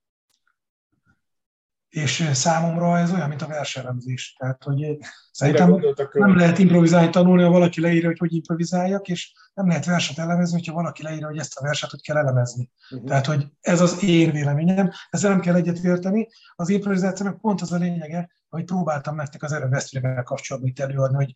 És 1.94 2.30
számomra 2.34 2.98
ez 2.98 3.12
olyan, 3.12 3.28
mint 3.30 3.42
a 3.42 3.48
verselemzés. 3.48 4.36
Tehát, 4.40 4.64
hogy 4.64 4.98
szerintem 5.32 5.82
nem 6.12 6.36
lehet 6.36 6.58
improvizálni 6.58 7.10
tanulni, 7.10 7.44
ha 7.44 7.50
valaki 7.50 7.82
leírja, 7.82 8.08
hogy 8.08 8.18
hogy 8.18 8.34
improvizáljak, 8.34 9.08
és 9.08 9.34
nem 9.54 9.68
lehet 9.68 9.86
verset 9.86 10.18
elemezni, 10.18 10.58
hogyha 10.58 10.74
valaki 10.74 11.04
leírja, 11.04 11.28
hogy 11.28 11.38
ezt 11.38 11.58
a 11.58 11.64
verset 11.64 11.90
hogy 11.90 12.02
kell 12.02 12.18
elemezni. 12.18 12.70
Uh-huh. 12.92 13.08
Tehát, 13.08 13.26
hogy 13.26 13.48
ez 13.62 13.82
az 13.82 14.04
én 14.04 14.32
véleményem, 14.32 14.92
ezzel 15.10 15.32
nem 15.32 15.40
kell 15.40 15.56
egyetérteni. 15.56 16.28
Az 16.56 16.70
improvizációnak 16.70 17.40
pont 17.42 17.62
az 17.62 17.72
a 17.72 17.78
lényege, 17.78 18.30
hogy 18.50 18.64
próbáltam 18.64 19.16
nektek 19.16 19.44
az 19.44 19.52
erővesztővel 19.52 20.24
kapcsolatban 20.24 20.72
itt 20.72 20.80
előadni, 20.80 21.16
hogy 21.16 21.32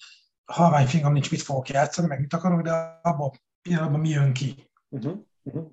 halvány 0.45 0.87
fingom 0.87 1.13
nincs, 1.13 1.31
mit 1.31 1.41
fogok 1.41 1.69
játszani, 1.69 2.07
meg 2.07 2.19
mit 2.19 2.33
akarok, 2.33 2.61
de 2.61 2.99
abban 3.01 3.31
pillanatban 3.61 3.99
mi 3.99 4.09
jön 4.09 4.33
ki. 4.33 4.69
Uh-huh. 4.89 5.17
Uh-huh. 5.43 5.71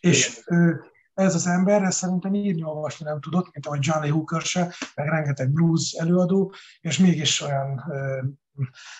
És 0.00 0.42
ő, 0.46 0.80
ez 1.14 1.34
az 1.34 1.46
ember, 1.46 1.82
ez 1.82 1.94
szerintem 1.94 2.34
írni, 2.34 2.64
olvasni 2.64 3.04
nem 3.04 3.20
tudott, 3.20 3.52
mint 3.52 3.66
ahogy 3.66 3.78
Johnny 3.80 4.08
Hooker 4.08 4.40
se, 4.40 4.74
meg 4.94 5.08
rengeteg 5.08 5.50
blues 5.50 5.92
előadó, 5.92 6.54
és 6.80 6.98
mégis 6.98 7.40
olyan 7.40 7.84
ö, 7.90 8.22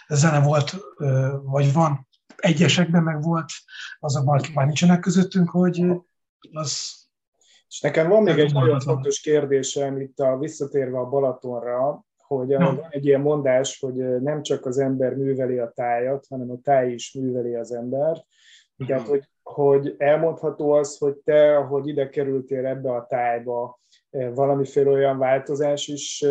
zene 0.08 0.40
volt, 0.40 0.76
ö, 0.96 1.36
vagy 1.42 1.72
van 1.72 2.08
egyesekben, 2.36 3.02
meg 3.02 3.22
volt 3.22 3.50
azokban, 3.98 4.38
akik 4.38 4.54
már 4.54 4.66
nincsenek 4.66 5.00
közöttünk, 5.00 5.50
hogy 5.50 5.86
az 6.52 7.02
és 7.68 7.80
nekem 7.80 8.08
van 8.08 8.22
még 8.22 8.38
egy 8.38 8.52
nagyon 8.52 8.80
fontos 8.80 9.20
kérdésem 9.20 10.00
itt 10.00 10.18
a 10.18 10.38
visszatérve 10.38 10.98
a 10.98 11.08
Balatonra, 11.08 12.04
hogy 12.16 12.46
no. 12.46 12.58
van 12.58 12.86
egy 12.90 13.06
ilyen 13.06 13.20
mondás, 13.20 13.78
hogy 13.80 13.94
nem 14.22 14.42
csak 14.42 14.66
az 14.66 14.78
ember 14.78 15.14
műveli 15.14 15.58
a 15.58 15.70
tájat, 15.70 16.26
hanem 16.28 16.50
a 16.50 16.60
táj 16.62 16.92
is 16.92 17.12
műveli 17.12 17.54
az 17.54 17.72
embert. 17.72 18.26
Tehát, 18.86 19.06
hogy, 19.06 19.28
hogy 19.44 19.94
elmondható 19.98 20.72
az, 20.72 20.98
hogy 20.98 21.14
te, 21.14 21.56
ahogy 21.56 21.88
ide 21.88 22.08
kerültél 22.08 22.66
ebbe 22.66 22.94
a 22.94 23.06
tájba, 23.06 23.80
valamiféle 24.10 24.90
olyan 24.90 25.18
változás 25.18 25.86
is 25.86 26.24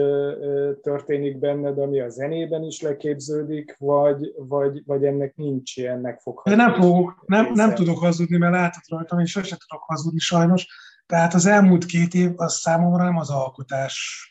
történik 0.82 1.39
benned, 1.39 1.78
ami 1.78 1.99
a 1.99 2.10
zenében 2.10 2.63
is 2.63 2.82
leképződik, 2.82 3.76
vagy, 3.80 4.34
vagy, 4.38 4.84
vagy 4.86 5.06
ennek 5.06 5.36
nincs 5.36 5.78
ilyen 5.78 5.99
megfogható? 5.99 6.56
De 6.56 6.63
nem, 6.63 6.73
fogok, 6.73 7.23
nem, 7.26 7.52
nem 7.54 7.73
tudok 7.73 7.97
hazudni, 7.97 8.38
mert 8.38 8.54
látod 8.54 8.82
rajtam, 8.88 9.19
és 9.19 9.32
sosem 9.32 9.58
tudok 9.67 9.84
hazudni 9.84 10.19
sajnos. 10.19 10.67
Tehát 11.06 11.34
az 11.34 11.45
elmúlt 11.45 11.86
két 11.86 12.13
év 12.13 12.32
az 12.36 12.54
számomra 12.60 13.04
nem 13.04 13.17
az 13.17 13.30
alkotás 13.30 14.28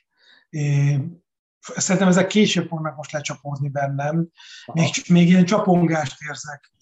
Szerintem 1.61 2.09
ezek 2.09 2.27
később 2.27 2.69
fognak 2.69 2.97
most 2.97 3.13
lecsapódni 3.13 3.69
bennem. 3.69 4.29
Még, 4.73 4.91
még 5.09 5.29
ilyen 5.29 5.45
csapongást 5.45 6.17
érzek. 6.29 6.73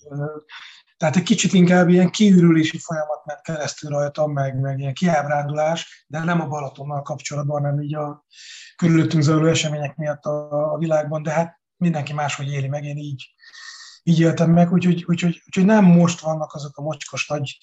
Tehát 1.01 1.17
egy 1.17 1.23
kicsit 1.23 1.53
inkább 1.53 1.89
ilyen 1.89 2.11
kiürülési 2.11 2.79
folyamat 2.79 3.25
ment 3.25 3.41
keresztül 3.41 3.91
rajtam, 3.91 4.33
meg, 4.33 4.61
meg 4.61 4.79
ilyen 4.79 4.95
kiábrándulás, 4.95 6.05
de 6.07 6.25
nem 6.25 6.41
a 6.41 6.47
Balatonnal 6.47 7.03
kapcsolatban, 7.03 7.63
hanem 7.63 7.81
így 7.81 7.95
a 7.95 8.25
körülöttünk 8.77 9.23
zajló 9.23 9.47
események 9.47 9.97
miatt 9.97 10.25
a, 10.25 10.73
a 10.73 10.79
világban, 10.79 11.23
de 11.23 11.31
hát 11.31 11.61
mindenki 11.77 12.13
máshogy 12.13 12.53
éli 12.53 12.69
meg, 12.69 12.85
én 12.85 12.97
így, 12.97 13.35
így 14.03 14.21
éltem 14.21 14.51
meg, 14.51 14.73
úgyhogy, 14.73 15.05
úgyhogy, 15.07 15.43
úgyhogy 15.47 15.65
nem 15.65 15.85
most 15.85 16.21
vannak 16.21 16.55
azok 16.55 16.77
a 16.77 16.83
mocskos 16.83 17.29
nagy, 17.29 17.59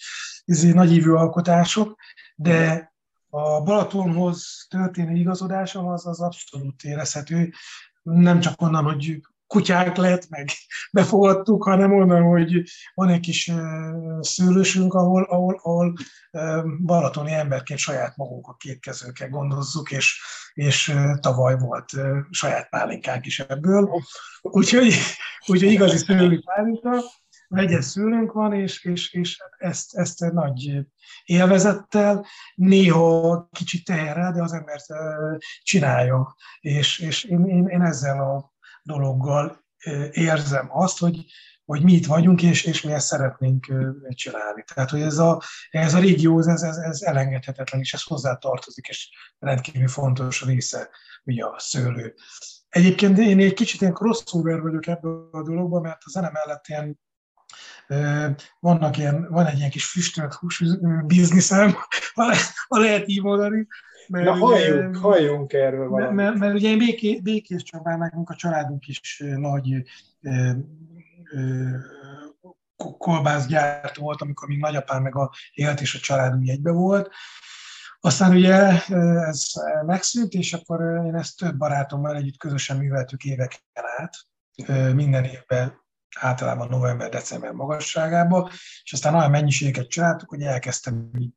izé, 0.45 0.71
nagy 0.71 0.91
ívő 0.91 1.15
alkotások, 1.15 1.99
de 2.35 2.91
a 3.29 3.61
Balatonhoz 3.61 4.65
történő 4.69 5.15
igazodásom 5.15 5.87
az, 5.87 6.07
az 6.07 6.21
abszolút 6.21 6.83
érezhető, 6.83 7.53
nem 8.03 8.39
csak 8.39 8.61
onnan, 8.61 8.83
hogy 8.83 9.21
kutyák 9.47 9.97
lett, 9.97 10.29
meg 10.29 10.49
befogadtuk, 10.91 11.63
hanem 11.63 11.93
onnan, 11.93 12.21
hogy 12.21 12.61
van 12.93 13.09
egy 13.09 13.19
kis 13.19 13.51
szőlősünk, 14.19 14.93
ahol, 14.93 15.23
ahol, 15.23 15.59
ahol 15.63 15.93
balatoni 16.85 17.31
emberként 17.31 17.79
saját 17.79 18.17
magunkat 18.17 18.57
két 18.57 18.79
kezünkkel 18.79 19.29
gondozzuk, 19.29 19.91
és, 19.91 20.21
és 20.53 20.95
tavaly 21.19 21.57
volt 21.57 21.91
saját 22.29 22.69
pálinkánk 22.69 23.25
is 23.25 23.39
ebből. 23.39 23.89
Úgyhogy, 24.41 24.93
úgyhogy 25.45 25.71
igazi 25.71 25.97
szőlő 25.97 26.41
pálinka, 26.45 27.03
vegyes 27.47 27.85
szülőnk 27.85 28.31
van, 28.31 28.53
és, 28.53 28.83
és, 28.83 29.13
és 29.13 29.37
ezt, 29.57 29.95
ezt 29.95 30.31
nagy 30.31 30.79
élvezettel, 31.25 32.25
néha 32.55 33.47
kicsit 33.51 33.85
teherrel, 33.85 34.31
de 34.31 34.41
az 34.41 34.53
ember 34.53 34.81
csinálja. 35.61 36.35
És, 36.59 36.99
és 36.99 37.23
én, 37.23 37.45
én, 37.45 37.67
én 37.67 37.81
ezzel 37.81 38.19
a 38.19 38.55
dologgal 38.87 39.65
érzem 40.11 40.67
azt, 40.71 40.99
hogy, 40.99 41.25
hogy 41.65 41.83
mi 41.83 41.93
itt 41.93 42.05
vagyunk, 42.05 42.41
és, 42.41 42.63
és 42.63 42.81
mi 42.81 42.91
ezt 42.91 43.07
szeretnénk 43.07 43.65
csinálni. 44.09 44.63
Tehát, 44.73 44.89
hogy 44.89 45.01
ez 45.01 45.17
a, 45.17 45.41
ez 45.69 45.93
a 45.93 45.99
régió, 45.99 46.39
ez, 46.39 46.63
ez, 46.63 46.77
ez 46.77 47.01
elengedhetetlen, 47.01 47.81
és 47.81 47.93
ez 47.93 48.03
hozzá 48.03 48.35
tartozik, 48.35 48.87
és 48.87 49.09
rendkívül 49.39 49.87
fontos 49.87 50.45
része, 50.45 50.89
ugye 51.23 51.45
a 51.45 51.55
szőlő. 51.57 52.15
Egyébként 52.69 53.17
én 53.17 53.39
egy 53.39 53.53
kicsit 53.53 53.81
ilyen 53.81 53.93
crossover 53.93 54.61
vagyok 54.61 54.87
ebből 54.87 55.29
a 55.31 55.43
dologban, 55.43 55.81
mert 55.81 56.01
a 56.03 56.09
zene 56.09 56.31
mellett 56.33 56.67
ilyen 56.67 56.99
vannak 58.59 58.97
ilyen, 58.97 59.27
van 59.29 59.45
egy 59.45 59.57
ilyen 59.57 59.69
kis 59.69 59.85
füstölt 59.85 60.33
hús 60.33 60.63
bizniszem, 61.05 61.75
ha 62.67 62.79
lehet 62.79 63.07
így 63.07 63.21
mondani. 63.21 63.67
Mert, 64.09 64.25
Na 64.25 64.33
halljunk, 64.33 64.89
ugye, 64.89 64.99
halljunk 64.99 65.53
erről 65.53 65.89
valamit. 65.89 66.15
Mert, 66.15 66.29
mert, 66.29 66.39
mert 66.39 66.53
ugye 66.53 66.69
én 66.69 66.77
Béké, 66.77 67.19
Békés 67.19 67.63
Csabán, 67.63 67.97
nekünk 67.97 68.29
a 68.29 68.35
családunk 68.35 68.87
is 68.87 69.23
nagy 69.35 69.73
ö, 70.21 70.51
ö, 71.31 71.69
kolbászgyártó 72.77 74.01
volt, 74.01 74.21
amikor 74.21 74.47
még 74.47 74.59
nagyapám 74.59 75.01
meg 75.01 75.15
a 75.15 75.31
élt 75.53 75.81
és 75.81 75.95
a 75.95 75.99
családunk 75.99 76.47
egybe 76.47 76.71
volt. 76.71 77.09
Aztán 77.99 78.35
ugye 78.35 78.53
ez 79.25 79.43
megszűnt, 79.85 80.33
és 80.33 80.53
akkor 80.53 80.81
én 81.05 81.15
ezt 81.15 81.37
több 81.37 81.57
barátommal 81.57 82.15
együtt 82.15 82.37
közösen 82.37 82.77
műveltük 82.77 83.23
éveken 83.23 83.59
át. 83.97 84.15
Minden 84.93 85.23
évben 85.23 85.85
általában 86.19 86.67
november-december 86.69 87.51
magasságába, 87.51 88.49
és 88.83 88.93
aztán 88.93 89.15
olyan 89.15 89.29
mennyiséget 89.29 89.87
csináltuk, 89.87 90.29
hogy 90.29 90.41
elkezdtem 90.41 91.09
így 91.19 91.33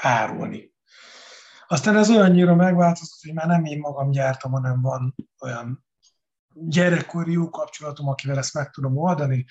árulni. 0.00 0.71
Aztán 1.72 1.96
ez 1.96 2.10
olyannyira 2.10 2.54
megváltozott, 2.54 3.20
hogy 3.22 3.34
már 3.34 3.46
nem 3.46 3.64
én 3.64 3.78
magam 3.78 4.10
gyártam, 4.10 4.52
hanem 4.52 4.80
van 4.80 5.14
olyan 5.40 5.84
gyerekkori 6.54 7.32
jó 7.32 7.48
kapcsolatom, 7.50 8.08
akivel 8.08 8.38
ezt 8.38 8.54
meg 8.54 8.70
tudom 8.70 8.96
oldani, 8.96 9.44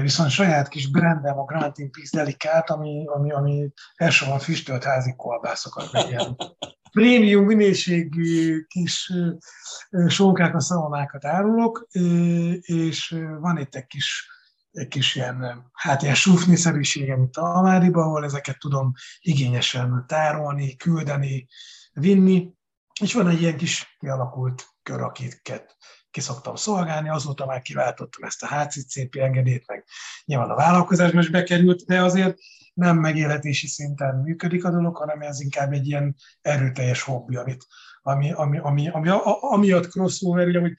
viszont 0.00 0.30
saját 0.30 0.68
kis 0.68 0.90
brandem 0.90 1.38
a 1.38 1.44
Grantin 1.44 1.90
Peace 1.90 2.16
Delicát, 2.16 2.70
ami, 2.70 3.06
ami, 3.06 3.32
ami 3.32 3.72
elsősorban 3.94 4.38
füstölt 4.38 4.84
házi 4.84 5.14
kolbászokat, 5.16 5.92
meg 5.92 6.08
ilyen 6.08 6.36
prémium 6.92 7.44
minőségű 7.44 8.62
kis 8.62 9.12
a 9.90 10.60
szalonákat 10.60 11.24
árulok, 11.24 11.86
és 12.60 13.16
van 13.40 13.58
itt 13.58 13.74
egy 13.74 13.86
kis, 13.86 14.28
egy 14.78 14.88
kis 14.88 15.14
ilyen, 15.14 15.68
hát 15.72 16.02
ilyen 16.02 16.14
sufni-szerűségem 16.14 17.22
itt 17.22 17.36
a 17.36 17.54
Almáriba, 17.54 18.02
ahol 18.02 18.24
ezeket 18.24 18.58
tudom 18.58 18.92
igényesen 19.20 20.04
tárolni, 20.06 20.76
küldeni, 20.76 21.48
vinni, 21.92 22.52
és 23.00 23.12
van 23.12 23.28
egy 23.28 23.40
ilyen 23.40 23.56
kis 23.56 23.96
kialakult 23.98 24.66
kör, 24.82 25.00
akiket 25.00 25.76
ki 26.10 26.20
szoktam 26.20 26.54
szolgálni, 26.54 27.08
azóta 27.08 27.46
már 27.46 27.62
kiváltottam 27.62 28.22
ezt 28.22 28.42
a 28.42 28.46
HCCP 28.46 29.16
engedélyt, 29.16 29.66
meg 29.66 29.84
nyilván 30.24 30.50
a 30.50 30.54
vállalkozásban 30.54 31.22
is 31.22 31.28
bekerült, 31.28 31.84
de 31.84 32.02
azért 32.02 32.38
nem 32.74 32.98
megélhetési 32.98 33.66
szinten 33.66 34.16
működik 34.16 34.64
a 34.64 34.70
dolog, 34.70 34.96
hanem 34.96 35.20
ez 35.20 35.40
inkább 35.40 35.72
egy 35.72 35.86
ilyen 35.86 36.16
erőteljes 36.40 37.02
hobbi, 37.02 37.36
amit, 37.36 37.66
ami, 38.08 38.32
ami, 38.32 38.58
ami, 38.58 38.88
ami, 38.88 39.08
ami 39.08 39.22
amiatt 39.40 39.88
crossover, 39.88 40.46
ugye, 40.46 40.60
hogy 40.60 40.72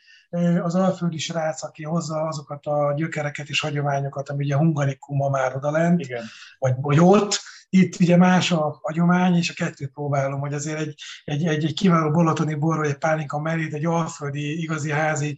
az 0.62 0.76
alföldi 0.76 1.18
srác, 1.18 1.64
aki 1.64 1.84
hozza 1.84 2.22
azokat 2.22 2.66
a 2.66 2.94
gyökereket 2.96 3.50
és 3.50 3.60
hagyományokat, 3.60 4.30
ami 4.30 4.44
ugye 4.44 4.56
a 4.56 4.58
hungarikum 4.58 5.18
ma 5.18 5.30
már 5.30 5.56
odalent, 5.56 6.00
Igen. 6.00 6.24
Vagy, 6.60 6.74
vagy 6.78 7.00
ott, 7.00 7.40
itt 7.70 8.00
ugye 8.00 8.18
más 8.18 8.52
a 8.52 8.80
hagyomány, 8.82 9.36
és 9.36 9.50
a 9.50 9.54
kettőt 9.54 9.92
próbálom, 9.92 10.40
hogy 10.40 10.54
azért 10.54 10.80
egy, 10.80 10.96
egy, 11.24 11.46
egy, 11.46 11.66
egy 11.66 11.74
kiváló 11.74 12.12
balatoni 12.12 12.56
borról, 12.56 12.86
egy 12.86 12.98
pálinka 12.98 13.40
merét, 13.40 13.74
egy 13.74 13.86
alföldi, 13.86 14.62
igazi 14.62 14.92
házi 14.92 15.38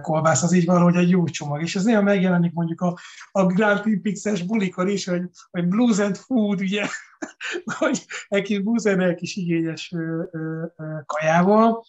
kolbász, 0.00 0.42
az 0.42 0.52
így 0.52 0.64
valahogy 0.64 0.96
egy 0.96 1.10
jó 1.10 1.24
csomag. 1.24 1.62
És 1.62 1.76
ez 1.76 1.84
néha 1.84 2.02
megjelenik 2.02 2.52
mondjuk 2.52 2.80
a, 2.80 2.98
a 3.32 3.46
Grand 3.46 3.80
Prix-es 3.80 4.42
bulikon 4.42 4.88
is, 4.88 5.06
hogy, 5.06 5.22
hogy 5.50 5.68
blues 5.68 5.98
and 5.98 6.16
food, 6.16 6.60
ugye, 6.60 6.86
hogy 7.78 8.04
egy 8.28 8.42
kis 8.42 8.58
blues 8.58 8.84
and 8.84 9.00
egy 9.00 9.14
kis 9.14 9.36
igényes 9.36 9.94
kajával. 11.06 11.84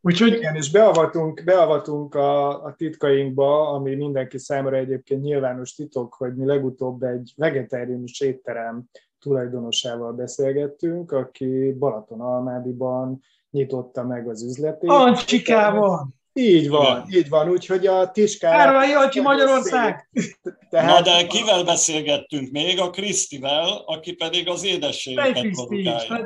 Úgyhogy... 0.00 0.32
Igen, 0.32 0.54
és 0.54 0.70
beavatunk, 0.70 1.42
beavatunk 1.44 2.14
a, 2.14 2.64
a 2.64 2.74
titkainkba, 2.74 3.70
ami 3.70 3.94
mindenki 3.94 4.38
számára 4.38 4.76
egyébként 4.76 5.22
nyilvános 5.22 5.74
titok, 5.74 6.14
hogy 6.14 6.34
mi 6.34 6.46
legutóbb 6.46 7.02
egy 7.02 7.32
vegetáriánus 7.36 8.20
étterem 8.20 8.84
tulajdonosával 9.20 10.12
beszélgettünk, 10.12 11.12
aki 11.12 11.72
Balatonalmádiban 11.72 13.22
nyitotta 13.50 14.02
meg 14.04 14.28
az 14.28 14.42
üzletét. 14.42 14.90
Ancsikában! 14.90 16.14
Így 16.32 16.68
van, 16.68 17.04
Igen. 17.06 17.20
így 17.20 17.28
van, 17.28 17.50
úgyhogy 17.50 17.86
a 17.86 18.10
Tiskár... 18.10 18.54
Árvai 18.54 18.92
Ancsi 18.92 19.20
Magyarország! 19.20 20.08
Tehát... 20.70 20.90
Na 20.90 21.02
de 21.02 21.26
kivel 21.26 21.64
beszélgettünk 21.64 22.50
még? 22.50 22.80
A 22.80 22.90
Krisztivel, 22.90 23.82
aki 23.86 24.12
pedig 24.14 24.48
az 24.48 24.64
édességeket 24.64 25.50
produkálja. 25.50 26.24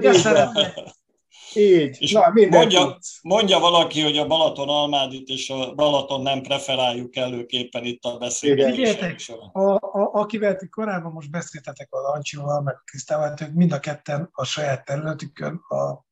Így, 1.55 1.97
és 2.01 2.13
Na, 2.13 2.33
mondja, 2.51 2.99
mondja 3.23 3.59
valaki, 3.59 4.03
hogy 4.03 4.17
a 4.17 4.27
Balaton 4.27 4.69
Almádit 4.69 5.29
és 5.29 5.51
a 5.51 5.75
Balaton 5.75 6.23
nem 6.23 6.43
preferáljuk 6.43 7.17
előképpen 7.17 7.85
itt 7.85 8.05
a 8.05 8.17
beszélgetések 8.19 9.21
a, 9.53 9.61
a, 9.61 10.11
akivel 10.13 10.57
ti 10.57 10.69
korábban 10.69 11.13
most 11.13 11.31
beszéltetek 11.31 11.89
az 11.91 12.05
Ancsival, 12.05 12.63
meg 12.63 12.75
a 12.75 12.83
Krisztával, 12.85 13.35
ők 13.41 13.55
mind 13.55 13.73
a 13.73 13.81
ketten 13.81 14.29
a 14.33 14.45
saját 14.45 14.85
területükön 14.85 15.61
a 15.69 16.09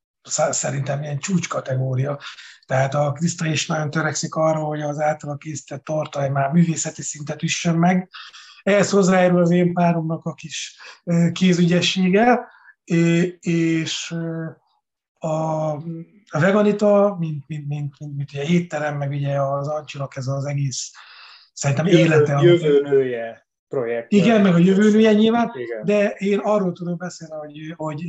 szerintem 0.50 1.02
ilyen 1.02 1.18
csúcskategória. 1.18 2.18
Tehát 2.66 2.94
a 2.94 3.12
Kriszta 3.12 3.46
is 3.46 3.66
nagyon 3.66 3.90
törekszik 3.90 4.34
arra, 4.34 4.58
hogy 4.58 4.80
az 4.80 5.00
általa 5.00 5.36
készített 5.36 5.84
tortaj 5.84 6.28
már 6.28 6.52
művészeti 6.52 7.02
szintet 7.02 7.42
üssön 7.42 7.74
meg. 7.74 8.08
Ehhez 8.62 8.90
hozzájárul 8.90 9.40
az 9.40 9.50
én 9.50 9.72
páromnak 9.72 10.24
a 10.24 10.34
kis 10.34 10.76
kézügyessége, 11.32 12.48
és 13.40 14.14
a, 15.18 15.28
a 16.28 16.40
veganita, 16.40 17.16
mint, 17.18 17.44
mint, 17.46 17.68
mint, 17.68 17.98
mint, 17.98 18.16
mint 18.16 18.32
ugye 18.32 18.42
étterem, 18.42 18.96
meg 18.96 19.10
ugye 19.10 19.40
az 19.40 19.68
Ancsinak 19.68 20.16
ez 20.16 20.26
az 20.26 20.44
egész, 20.44 20.90
szerintem 21.52 21.86
jövő, 21.86 21.98
élete. 21.98 22.40
Jövőnője 22.40 23.46
projekt. 23.68 24.12
Igen, 24.12 24.40
meg 24.40 24.54
a 24.54 24.58
jövőnője 24.58 25.12
nyilván, 25.12 25.52
Igen. 25.54 25.84
de 25.84 26.08
én 26.10 26.38
arról 26.38 26.72
tudok 26.72 26.98
beszélni, 26.98 27.34
hogy, 27.34 27.74
hogy 27.76 28.04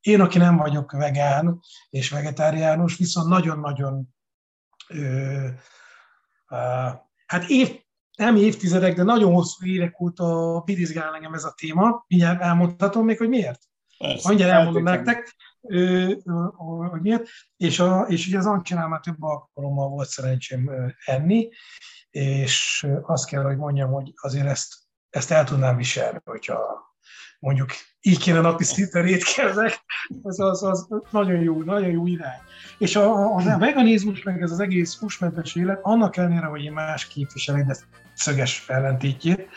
én, 0.00 0.20
aki 0.20 0.38
nem 0.38 0.56
vagyok 0.56 0.92
vegán 0.92 1.60
és 1.90 2.10
vegetáriánus, 2.10 2.96
viszont 2.96 3.28
nagyon-nagyon 3.28 4.08
hát 7.26 7.44
év, 7.48 7.80
nem 8.16 8.36
évtizedek, 8.36 8.94
de 8.94 9.02
nagyon 9.02 9.32
hosszú 9.32 9.66
évek 9.66 10.00
óta 10.00 10.60
birizgál 10.64 11.14
engem 11.14 11.34
ez 11.34 11.44
a 11.44 11.54
téma. 11.56 12.04
Mindjárt 12.06 12.40
elmondhatom 12.40 13.04
még, 13.04 13.18
hogy 13.18 13.28
miért? 13.28 13.60
Persze, 13.98 14.28
Mindjárt 14.28 14.52
elmondom 14.52 14.82
nektek 14.82 15.34
hogy 16.90 17.00
miért, 17.00 17.28
és, 17.56 17.78
a, 17.80 18.00
és 18.08 18.26
ugye 18.26 18.38
az 18.38 18.46
Ancsinál 18.46 18.88
már 18.88 19.00
több 19.00 19.22
alkalommal 19.22 19.88
volt 19.88 20.08
szerencsém 20.08 20.70
enni, 21.04 21.48
és 22.10 22.86
azt 23.02 23.26
kell, 23.26 23.42
hogy 23.42 23.56
mondjam, 23.56 23.90
hogy 23.90 24.12
azért 24.14 24.46
ezt, 24.46 24.74
ezt 25.10 25.30
el 25.30 25.44
tudnám 25.44 25.76
viselni, 25.76 26.18
hogyha 26.24 26.88
mondjuk 27.38 27.70
így 28.00 28.18
kéne 28.18 28.40
napi 28.40 28.64
szinten 28.64 29.06
étkezek, 29.06 29.84
az, 30.22 30.40
az, 30.40 30.62
az 30.62 30.88
nagyon 31.10 31.40
jó, 31.40 31.62
nagyon 31.62 31.90
jó 31.90 32.06
irány. 32.06 32.40
És 32.78 32.96
a, 32.96 33.34
a, 33.36 33.52
a 33.52 33.58
veganizmus, 33.58 34.22
meg 34.22 34.42
ez 34.42 34.50
az 34.50 34.60
egész 34.60 34.98
húsmentes 34.98 35.54
élet, 35.54 35.78
annak 35.82 36.16
ellenére, 36.16 36.46
hogy 36.46 36.64
én 36.64 36.72
más 36.72 37.06
képviselek, 37.06 37.64
de 37.64 37.76
szöges 38.14 38.68
ellentétjét, 38.68 39.48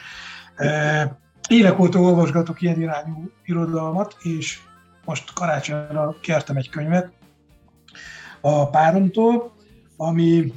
évek 1.47 1.79
óta 1.79 1.99
olvasgatok 1.99 2.61
ilyen 2.61 2.81
irányú 2.81 3.31
irodalmat, 3.43 4.15
és 4.21 4.59
most 5.05 5.33
karácsonyra 5.33 6.15
kértem 6.21 6.55
egy 6.57 6.69
könyvet 6.69 7.11
a 8.41 8.69
páromtól, 8.69 9.55
ami 9.97 10.53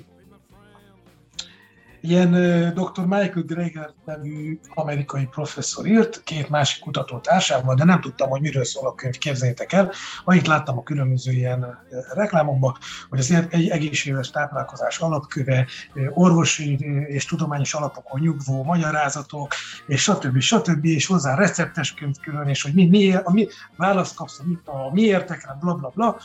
ilyen 2.11 2.31
dr. 2.75 3.05
Michael 3.05 3.45
Greger 3.47 3.91
nevű 4.05 4.59
amerikai 4.75 5.27
professzor 5.27 5.87
írt, 5.87 6.23
két 6.25 6.49
másik 6.49 6.83
kutató 6.83 7.19
társával, 7.19 7.75
de 7.75 7.85
nem 7.85 8.01
tudtam, 8.01 8.29
hogy 8.29 8.41
miről 8.41 8.65
szól 8.65 8.87
a 8.87 8.95
könyv, 8.95 9.19
képzeljétek 9.19 9.73
el. 9.73 9.93
Annyit 10.25 10.47
láttam 10.47 10.79
a 10.79 10.83
különböző 10.83 11.33
ilyen 11.33 11.79
reklámokban, 12.15 12.77
hogy 13.09 13.19
az 13.19 13.31
egy 13.51 13.69
egészséges 13.69 14.31
táplálkozás 14.31 14.99
alapköve, 14.99 15.67
orvosi 16.11 16.79
és 17.07 17.25
tudományos 17.25 17.75
alapokon 17.75 18.21
nyugvó 18.21 18.63
magyarázatok, 18.63 19.55
és 19.87 20.03
stb. 20.03 20.39
stb. 20.39 20.85
és 20.85 21.07
hozzá 21.07 21.35
receptes 21.35 21.95
könyv 21.95 22.15
külön, 22.23 22.49
és 22.49 22.63
hogy 22.63 22.75
mi, 22.75 22.87
mi, 22.87 23.15
a 23.15 23.33
mi 23.33 23.49
választ 23.77 24.15
kapsz 24.17 24.41
a, 24.65 24.71
a 24.71 24.93
miértekre, 24.93 25.57
bla 25.61 25.75
bla 25.75 25.93
bla. 25.95 26.17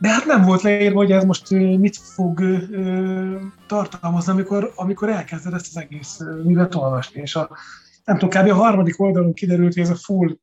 De 0.00 0.08
hát 0.08 0.24
nem 0.24 0.42
volt 0.42 0.62
leírva, 0.62 0.98
hogy 0.98 1.12
ez 1.12 1.24
most 1.24 1.50
mit 1.50 1.96
fog 1.96 2.40
tartalmazni, 3.66 4.32
amikor, 4.32 4.72
amikor 4.74 5.08
elkezded 5.08 5.52
ezt 5.52 5.66
az 5.68 5.82
egész 5.82 6.18
művet 6.44 6.74
olvasni. 6.74 7.20
És 7.20 7.36
a, 7.36 7.56
nem 8.04 8.18
tudom, 8.18 8.42
kb. 8.42 8.50
a 8.50 8.54
harmadik 8.54 9.00
oldalon 9.00 9.32
kiderült, 9.32 9.74
hogy 9.74 9.82
ez 9.82 9.90
a 9.90 9.94
full 9.94 10.36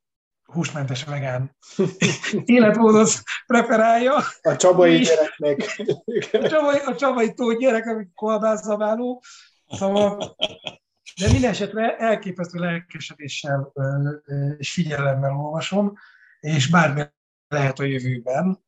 húsmentes 0.44 1.04
vegán 1.04 1.56
életmódot 2.44 3.08
preferálja. 3.46 4.14
A 4.42 4.56
csabai 4.56 4.98
gyereknek. 4.98 5.84
a 6.32 6.48
csabai, 6.48 6.78
a 6.78 6.94
csabai 6.94 7.34
tó 7.34 7.52
gyerek, 7.52 7.86
ami 7.86 8.06
kolbászabáló. 8.14 9.22
Szóval, 9.66 10.36
de 11.20 11.32
minden 11.32 11.50
esetre 11.50 11.96
elképesztő 11.96 12.58
lelkesedéssel 12.58 13.72
és 14.58 14.72
figyelemmel 14.72 15.36
olvasom, 15.36 15.92
és 16.40 16.70
bármi 16.70 17.02
lehet 17.48 17.78
a 17.78 17.84
jövőben, 17.84 18.66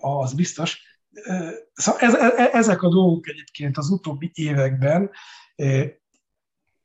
az 0.00 0.32
biztos. 0.32 0.82
Szóval 1.72 2.00
ez, 2.00 2.14
ez, 2.14 2.48
ezek 2.52 2.82
a 2.82 2.88
dolgok 2.88 3.28
egyébként 3.28 3.76
az 3.76 3.90
utóbbi 3.90 4.30
években 4.34 5.10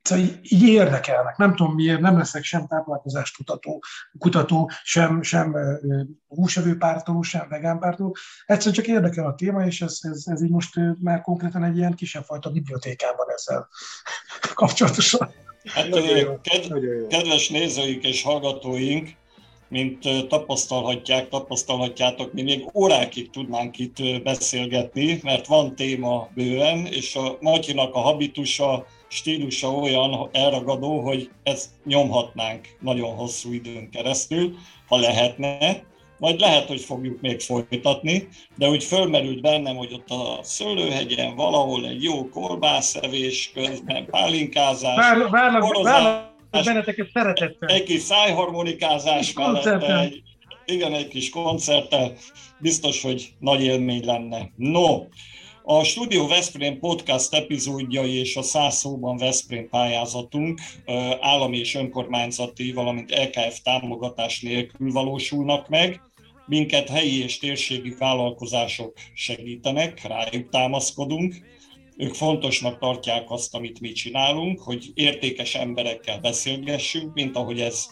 szóval 0.06 0.24
így 0.42 0.62
érdekelnek. 0.62 1.36
Nem 1.36 1.54
tudom 1.54 1.74
miért, 1.74 2.00
nem 2.00 2.18
leszek 2.18 2.44
sem 2.44 2.66
táplálkozást 2.66 3.36
kutató, 3.36 3.82
kutató 4.18 4.70
sem, 4.82 5.22
sem 5.22 5.56
húsevő 6.26 6.76
pártoló, 6.76 7.22
sem 7.22 7.48
vegán 7.48 7.78
pártoló. 7.78 8.16
Egyszerűen 8.46 8.74
csak 8.74 8.86
érdekel 8.86 9.26
a 9.26 9.34
téma, 9.34 9.66
és 9.66 9.80
ez, 9.80 9.98
ez, 10.00 10.22
ez 10.26 10.42
így 10.42 10.50
most 10.50 10.74
már 11.00 11.20
konkrétan 11.20 11.64
egy 11.64 11.76
ilyen 11.76 11.94
kisebb 11.94 12.24
fajta 12.24 12.50
bibliotékában 12.50 13.26
ezzel 13.30 13.68
kapcsolatosan. 14.54 15.30
Hát, 15.64 15.88
ked, 16.40 16.68
kedves 17.08 17.48
nézőink 17.48 18.04
és 18.04 18.22
hallgatóink, 18.22 19.08
mint 19.68 20.28
tapasztalhatják, 20.28 21.28
tapasztalhatjátok, 21.28 22.32
mi 22.32 22.42
még 22.42 22.70
órákig 22.74 23.30
tudnánk 23.30 23.78
itt 23.78 24.22
beszélgetni, 24.22 25.20
mert 25.22 25.46
van 25.46 25.74
téma 25.74 26.28
bőven, 26.34 26.86
és 26.86 27.16
a 27.16 27.36
Matyinak 27.40 27.94
a 27.94 27.98
habitusa, 27.98 28.86
stílusa 29.08 29.68
olyan 29.68 30.28
elragadó, 30.32 31.00
hogy 31.00 31.30
ezt 31.42 31.70
nyomhatnánk 31.84 32.68
nagyon 32.80 33.14
hosszú 33.14 33.52
időn 33.52 33.90
keresztül, 33.90 34.54
ha 34.88 34.96
lehetne. 34.96 35.82
Majd 36.18 36.40
lehet, 36.40 36.68
hogy 36.68 36.80
fogjuk 36.80 37.20
még 37.20 37.40
folytatni, 37.40 38.28
de 38.56 38.68
úgy 38.68 38.84
fölmerült 38.84 39.40
bennem, 39.40 39.76
hogy 39.76 39.92
ott 39.92 40.10
a 40.10 40.38
szőlőhegyen 40.42 41.34
valahol 41.34 41.86
egy 41.86 42.02
jó 42.02 42.28
kolbászevés 42.28 43.50
közben 43.54 44.06
pálinkázás, 44.06 44.96
várlak, 44.96 45.30
várlak, 45.30 45.82
várlak 45.82 46.35
benneteket 46.50 47.10
szeretettel. 47.12 47.68
Egy 47.68 47.82
kis 47.82 48.00
szájharmonikázás 48.00 49.32
mellett, 49.32 49.82
egy, 49.82 50.22
igen, 50.64 50.94
egy 50.94 51.08
kis 51.08 51.30
koncerttel, 51.30 52.12
biztos, 52.58 53.02
hogy 53.02 53.28
nagy 53.38 53.62
élmény 53.62 54.04
lenne. 54.04 54.50
No, 54.56 55.04
a 55.68 55.84
Studio 55.84 56.26
Veszprém 56.26 56.78
podcast 56.78 57.34
epizódjai 57.34 58.18
és 58.18 58.36
a 58.36 58.42
száz 58.42 58.76
szóban 58.76 59.16
Veszprém 59.16 59.68
pályázatunk 59.68 60.60
állami 61.20 61.58
és 61.58 61.74
önkormányzati, 61.74 62.72
valamint 62.72 63.10
LKF 63.10 63.60
támogatás 63.62 64.40
nélkül 64.40 64.92
valósulnak 64.92 65.68
meg. 65.68 66.00
Minket 66.46 66.88
helyi 66.88 67.22
és 67.22 67.38
térségi 67.38 67.94
vállalkozások 67.98 68.92
segítenek, 69.14 70.02
rájuk 70.06 70.48
támaszkodunk 70.48 71.34
ők 71.96 72.14
fontosnak 72.14 72.78
tartják 72.78 73.30
azt, 73.30 73.54
amit 73.54 73.80
mi 73.80 73.92
csinálunk, 73.92 74.60
hogy 74.60 74.90
értékes 74.94 75.54
emberekkel 75.54 76.20
beszélgessünk, 76.20 77.14
mint 77.14 77.36
ahogy 77.36 77.60
ez 77.60 77.86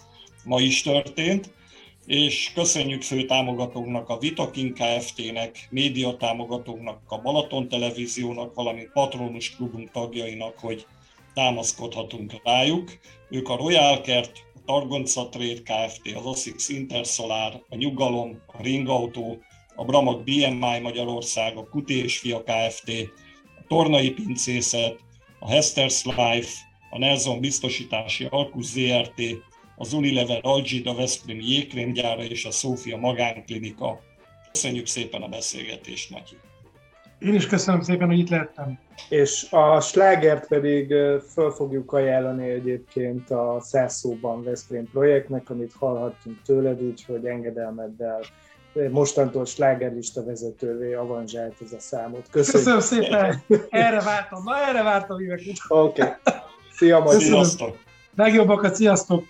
ma 0.44 0.60
is 0.60 0.82
történt, 0.82 1.52
és 2.06 2.52
köszönjük 2.54 3.02
fő 3.02 3.24
támogatónknak, 3.24 4.08
a 4.08 4.18
Vitakin 4.18 4.74
Kft-nek, 4.74 5.66
média 5.70 6.16
támogatónknak, 6.16 7.00
a 7.06 7.20
Balaton 7.20 7.68
Televíziónak, 7.68 8.54
valamint 8.54 8.92
Patronus 8.92 9.56
Klubunk 9.56 9.90
tagjainak, 9.90 10.58
hogy 10.58 10.86
támaszkodhatunk 11.34 12.32
rájuk. 12.42 12.98
Ők 13.30 13.48
a 13.48 13.56
Royal 13.56 14.00
Kert, 14.00 14.32
a 14.54 14.58
Targonca 14.66 15.28
Trade 15.28 15.62
Kft., 15.62 16.16
az 16.16 16.26
Osix 16.26 16.68
Intersolar, 16.68 17.64
a 17.68 17.76
Nyugalom, 17.76 18.42
a 18.46 18.62
Ringautó, 18.62 19.38
a 19.74 19.84
Bramag 19.84 20.24
BMI 20.24 20.78
Magyarország, 20.82 21.56
a 21.56 21.68
Kuti 21.68 22.02
és 22.02 22.18
Fia 22.18 22.42
Kft., 22.42 22.92
Tornai 23.68 24.10
Pincészet, 24.10 24.98
a 25.38 25.48
Hester's 25.50 26.04
Life, 26.04 26.50
a 26.90 26.98
Nelson 26.98 27.40
Biztosítási 27.40 28.26
Alkus 28.30 28.64
ZRT, 28.64 29.22
az 29.76 29.92
Unilever 29.92 30.40
Algida 30.42 30.94
Veszprém 30.94 31.40
jégkrémgyára 31.40 32.22
és 32.24 32.44
a 32.44 32.50
Szófia 32.50 32.96
Magánklinika. 32.96 34.00
Köszönjük 34.52 34.86
szépen 34.86 35.22
a 35.22 35.28
beszélgetést, 35.28 36.10
Matyi! 36.10 36.36
Én 37.18 37.34
is 37.34 37.46
köszönöm 37.46 37.80
szépen, 37.80 38.08
hogy 38.08 38.18
itt 38.18 38.28
lettem. 38.28 38.78
És 39.08 39.46
a 39.50 39.80
slágert 39.80 40.48
pedig 40.48 40.94
föl 41.32 41.50
fogjuk 41.50 41.92
ajánlani 41.92 42.50
egyébként 42.50 43.30
a 43.30 43.58
Szászóban 43.60 44.42
Veszprém 44.42 44.90
projektnek, 44.90 45.50
amit 45.50 45.72
hallhattunk 45.78 46.42
tőled, 46.42 46.82
úgyhogy 46.82 47.26
engedelmeddel 47.26 48.20
mostantól 48.90 49.44
slágerlista 49.44 50.24
vezetővé 50.24 50.94
avanzsált 50.94 51.54
ez 51.64 51.72
a 51.72 51.80
számot. 51.80 52.26
Köszönöm. 52.30 52.76
Köszönöm 52.76 52.80
szépen, 52.80 53.42
erre 53.68 54.00
vártam, 54.00 54.42
na 54.44 54.68
erre 54.68 54.82
vártam 54.82 55.20
évek. 55.20 55.40
Oké, 55.68 56.02
okay. 56.02 56.14
szia 56.72 56.98
majd. 56.98 57.20
Sziasztok! 57.20 57.76
Legjobbakat, 58.16 58.74
sziasztok! 58.74 59.24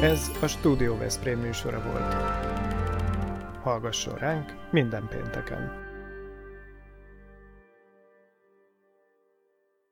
Ez 0.00 0.30
a 0.42 0.46
Studio 0.46 0.96
Veszprém 0.96 1.38
műsora 1.38 1.82
volt. 1.82 2.14
Hallgasson 3.62 4.14
ránk 4.14 4.54
minden 4.70 5.08
pénteken! 5.08 5.83